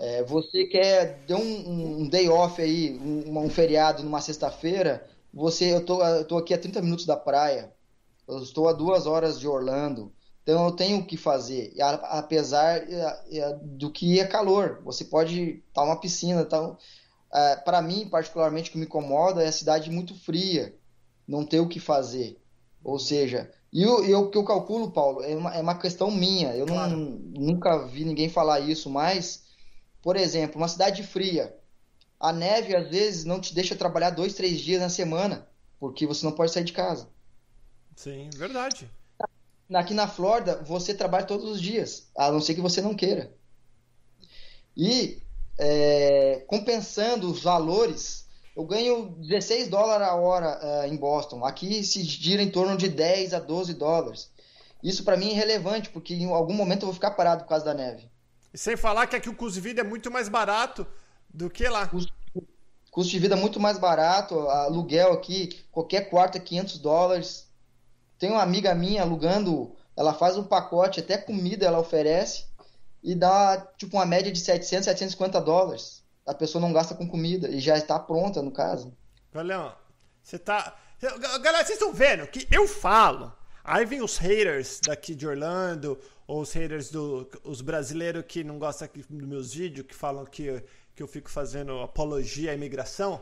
[0.00, 5.74] É, você quer ter um, um, day off aí, um, um feriado numa sexta-feira, você
[5.74, 7.70] eu tô, eu tô aqui a 30 minutos da praia,
[8.26, 10.10] eu estou a duas horas de Orlando.
[10.42, 11.74] Então eu tenho o que fazer,
[12.04, 12.80] apesar
[13.62, 14.80] do que é calor.
[14.84, 16.78] Você pode estar numa piscina, então
[17.32, 20.74] é, para mim particularmente o que me incomoda é a cidade muito fria,
[21.28, 22.40] não ter o que fazer.
[22.82, 26.56] Ou seja, e o que eu calculo, Paulo, é uma, é uma questão minha.
[26.56, 26.96] Eu claro.
[26.96, 26.98] não,
[27.38, 29.44] nunca vi ninguém falar isso, mas,
[30.02, 31.56] por exemplo, uma cidade fria,
[32.18, 35.48] a neve às vezes não te deixa trabalhar dois, três dias na semana,
[35.78, 37.08] porque você não pode sair de casa.
[37.96, 38.90] Sim, verdade.
[39.72, 43.32] Aqui na Flórida, você trabalha todos os dias, a não ser que você não queira.
[44.76, 45.22] E
[45.58, 48.26] é, compensando os valores,
[48.56, 51.44] eu ganho 16 dólares a hora é, em Boston.
[51.44, 54.30] Aqui se gira em torno de 10 a 12 dólares.
[54.82, 57.64] Isso para mim é relevante, porque em algum momento eu vou ficar parado por causa
[57.64, 58.09] da neve.
[58.52, 60.86] E sem falar que aqui o custo de vida é muito mais barato
[61.28, 61.86] do que lá.
[61.86, 62.12] Custo,
[62.90, 64.38] custo de vida é muito mais barato.
[64.48, 67.48] Aluguel aqui, qualquer quarto é 500 dólares.
[68.18, 72.44] Tem uma amiga minha alugando, ela faz um pacote, até comida ela oferece,
[73.02, 76.02] e dá tipo uma média de 700, 750 dólares.
[76.26, 78.94] A pessoa não gasta com comida e já está pronta, no caso.
[79.32, 79.74] Galera,
[80.22, 80.76] você tá.
[81.00, 83.32] Galera, vocês estão vendo que eu falo.
[83.64, 85.98] Aí vem os haters daqui de Orlando,
[86.30, 87.28] ou os haters do.
[87.42, 90.62] os brasileiros que não gostam dos meus vídeos, que falam que,
[90.94, 93.20] que eu fico fazendo apologia à imigração.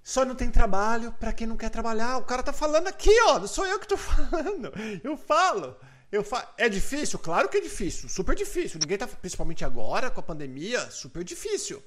[0.00, 2.18] Só não tem trabalho para quem não quer trabalhar.
[2.18, 3.40] O cara tá falando aqui, ó.
[3.40, 4.72] Não sou eu que tô falando.
[5.02, 5.76] Eu falo.
[6.12, 6.46] Eu falo.
[6.56, 7.18] É difícil?
[7.18, 8.08] Claro que é difícil.
[8.08, 8.78] Super difícil.
[8.78, 9.08] Ninguém tá.
[9.08, 11.82] Principalmente agora, com a pandemia, super difícil.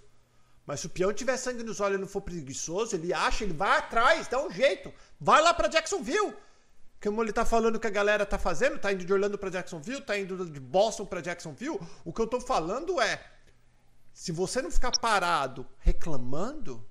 [0.66, 3.54] Mas se o peão tiver sangue nos olhos e não for preguiçoso, ele acha, ele
[3.54, 4.94] vai atrás, dá um jeito.
[5.20, 6.34] Vai lá para Jacksonville.
[7.04, 10.02] Como ele tá falando que a galera tá fazendo, tá indo de Orlando para Jacksonville,
[10.02, 11.78] tá indo de Boston para Jacksonville.
[12.06, 13.22] O que eu tô falando é:
[14.14, 16.88] se você não ficar parado reclamando,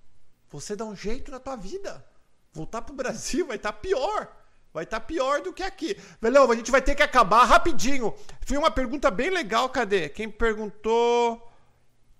[0.50, 2.04] você dá um jeito na tua vida.
[2.52, 4.30] Voltar pro Brasil vai estar tá pior.
[4.74, 5.96] Vai estar tá pior do que aqui.
[6.20, 8.14] Velhão, a gente vai ter que acabar rapidinho.
[8.46, 10.10] Foi uma pergunta bem legal, cadê?
[10.10, 11.51] Quem perguntou.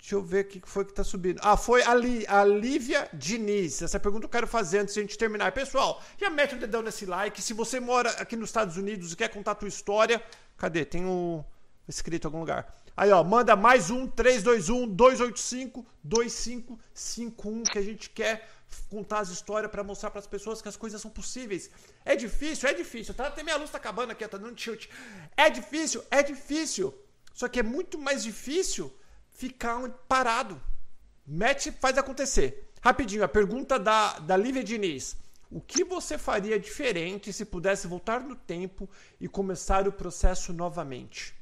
[0.03, 1.39] Deixa eu ver o que foi que tá subindo.
[1.45, 3.83] Ah, foi a, Li, a Lívia Diniz.
[3.83, 5.53] Essa pergunta eu quero fazer antes de a gente terminar.
[5.53, 7.41] Pessoal, já mete o dedão nesse like.
[7.41, 10.21] Se você mora aqui nos Estados Unidos e quer contar a tua história,
[10.57, 10.85] cadê?
[10.85, 11.45] Tem o
[11.87, 12.75] escrito em algum lugar.
[12.97, 18.49] Aí, ó, manda mais um 321 285 2551 que a gente quer
[18.91, 21.71] contar as histórias para mostrar para as pessoas que as coisas são possíveis.
[22.05, 23.15] É difícil, é difícil.
[23.15, 23.29] Tá?
[23.29, 24.89] Até minha luz tá acabando aqui, tá dando tilt.
[25.37, 26.93] É difícil, é difícil.
[27.33, 28.93] Só que é muito mais difícil
[29.43, 30.61] ficar parado.
[31.27, 32.71] Mete, faz acontecer.
[32.81, 35.17] Rapidinho, a pergunta da, da Lívia Diniz.
[35.51, 38.89] O que você faria diferente se pudesse voltar no tempo
[39.21, 41.35] e começar o processo novamente?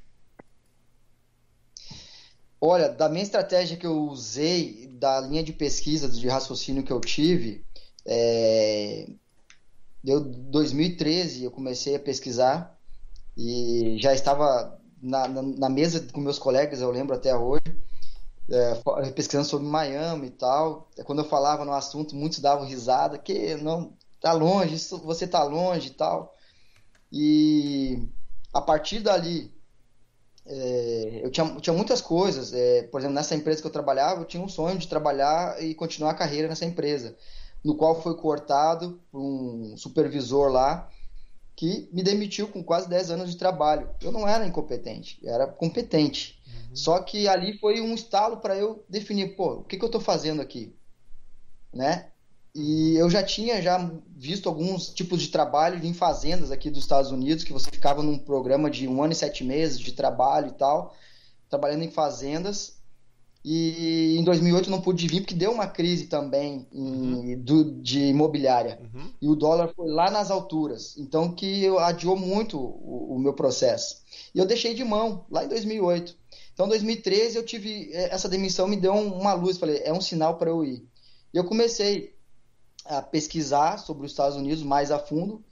[2.59, 7.01] Olha, da minha estratégia que eu usei, da linha de pesquisa, de raciocínio que eu
[7.01, 7.65] tive,
[8.07, 9.09] é...
[10.03, 12.79] deu 2013 eu comecei a pesquisar
[13.37, 17.63] e já estava na, na, na mesa com meus colegas, eu lembro até hoje,
[18.51, 20.89] é, pesquisando sobre Miami e tal.
[21.05, 25.43] Quando eu falava no assunto, muitos davam risada, que não tá longe, isso, você tá
[25.43, 26.35] longe e tal.
[27.13, 28.09] E
[28.53, 29.53] a partir dali
[30.47, 32.53] é, eu, tinha, tinha muitas coisas.
[32.53, 35.75] É, por exemplo, nessa empresa que eu trabalhava, eu tinha um sonho de trabalhar e
[35.75, 37.17] continuar a carreira nessa empresa,
[37.65, 40.91] no qual foi cortado por um supervisor lá
[41.55, 43.91] que me demitiu com quase 10 anos de trabalho.
[44.01, 46.40] Eu não era incompetente, eu era competente.
[46.71, 46.77] Uhum.
[46.77, 50.01] Só que ali foi um estalo para eu definir, pô, o que, que eu estou
[50.01, 50.75] fazendo aqui?
[51.73, 52.07] Né?
[52.55, 57.13] E eu já tinha já visto alguns tipos de trabalho em fazendas aqui dos Estados
[57.13, 60.53] Unidos, que você ficava num programa de um ano e sete meses de trabalho e
[60.53, 60.95] tal,
[61.49, 62.81] trabalhando em fazendas.
[63.43, 67.41] E em 2008 eu não pude vir porque deu uma crise também em, uhum.
[67.41, 68.79] do, de imobiliária.
[68.83, 69.13] Uhum.
[69.23, 70.97] E o dólar foi lá nas alturas.
[70.99, 74.03] Então que adiou muito o, o, meu processo.
[74.35, 76.20] E eu deixei de mão lá em 2008.
[76.61, 80.01] Então em 2013 eu tive eh, essa demissão me deu uma luz, falei, é um
[80.01, 80.87] sinal para eu ir.
[81.33, 82.15] E eu comecei
[82.85, 85.43] a pesquisar sobre os Estados Unidos mais a fundo.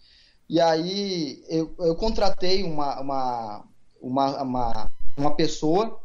[0.46, 3.64] E aí eu, eu contratei uma, uma,
[4.02, 5.98] uma, uma, uma pessoa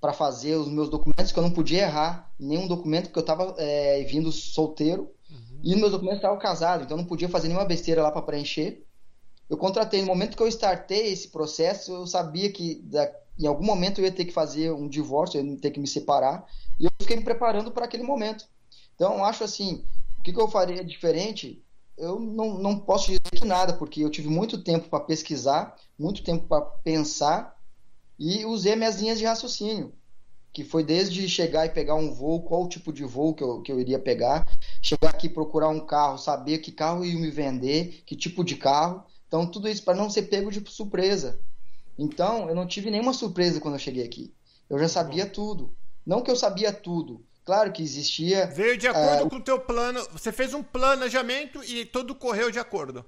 [0.00, 3.54] para fazer os meus documentos, que eu não podia errar nenhum documento, porque eu estava
[3.56, 5.60] é, vindo solteiro uhum.
[5.62, 8.84] e meus documentos estavam casados, então eu não podia fazer nenhuma besteira lá para preencher.
[9.48, 13.08] Eu contratei, no momento que eu startei esse processo, eu sabia que da,
[13.38, 15.86] em algum momento eu ia ter que fazer um divórcio, eu ia ter que me
[15.86, 16.46] separar,
[16.78, 18.46] e eu fiquei me preparando para aquele momento.
[18.94, 19.84] Então, acho assim,
[20.18, 21.62] o que, que eu faria diferente?
[21.96, 26.22] Eu não, não posso dizer que nada, porque eu tive muito tempo para pesquisar, muito
[26.22, 27.56] tempo para pensar,
[28.18, 29.92] e usei minhas linhas de raciocínio,
[30.52, 33.70] que foi desde chegar e pegar um voo, qual tipo de voo que eu, que
[33.70, 34.44] eu iria pegar,
[34.82, 39.04] chegar aqui procurar um carro, saber que carro ia me vender, que tipo de carro,
[39.28, 41.40] então tudo isso para não ser pego de surpresa.
[41.98, 44.32] Então, eu não tive nenhuma surpresa quando eu cheguei aqui.
[44.70, 45.74] Eu já sabia tudo.
[46.06, 47.24] Não que eu sabia tudo.
[47.44, 48.46] Claro que existia.
[48.46, 50.06] Veio de acordo uh, com o teu plano.
[50.12, 53.04] Você fez um planejamento e tudo correu de acordo.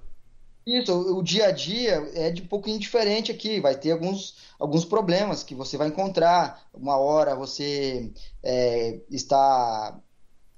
[0.65, 3.59] Isso, o dia a dia é de um pouquinho diferente aqui.
[3.59, 6.67] Vai ter alguns, alguns problemas que você vai encontrar.
[6.73, 8.11] Uma hora você
[8.43, 9.99] é, está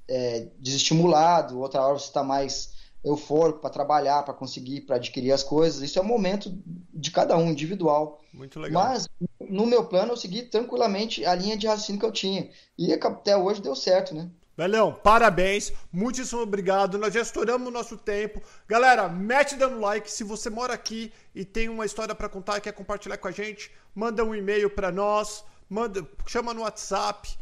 [0.08, 2.72] é, desestimulado, outra hora você está mais
[3.04, 5.82] eufórico para trabalhar, para conseguir, para adquirir as coisas.
[5.82, 6.52] Isso é o momento
[6.94, 8.22] de cada um, individual.
[8.34, 8.84] Muito legal.
[8.84, 9.08] Mas
[9.40, 12.50] no meu plano eu segui tranquilamente a linha de raciocínio que eu tinha.
[12.78, 14.30] E até hoje deu certo, né?
[14.56, 17.00] Belão, parabéns, muitíssimo obrigado.
[17.00, 18.40] Nós já estouramos o nosso tempo.
[18.68, 20.10] Galera, mete dando like.
[20.10, 23.32] Se você mora aqui e tem uma história para contar e quer compartilhar com a
[23.32, 27.36] gente, manda um e-mail para nós, manda, chama no WhatsApp.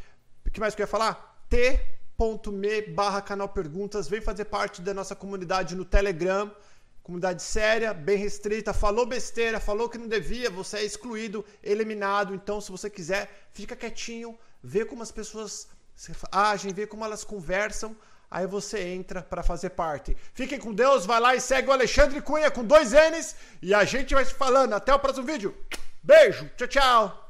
[0.45, 1.45] O que mais que eu ia falar?
[2.37, 4.07] t.me barra canal perguntas.
[4.07, 6.51] Vem fazer parte da nossa comunidade no Telegram.
[7.03, 12.35] Comunidade séria, bem restrita, falou besteira, falou que não devia, você é excluído, eliminado.
[12.35, 15.67] Então, se você quiser, fica quietinho, vê como as pessoas
[16.31, 17.95] agem, vê como elas conversam,
[18.29, 20.15] aí você entra para fazer parte.
[20.33, 23.83] Fiquem com Deus, vai lá e segue o Alexandre Cunha com dois N's e a
[23.83, 24.73] gente vai se falando.
[24.73, 25.57] Até o próximo vídeo.
[26.03, 27.20] Beijo, tchau, tchau.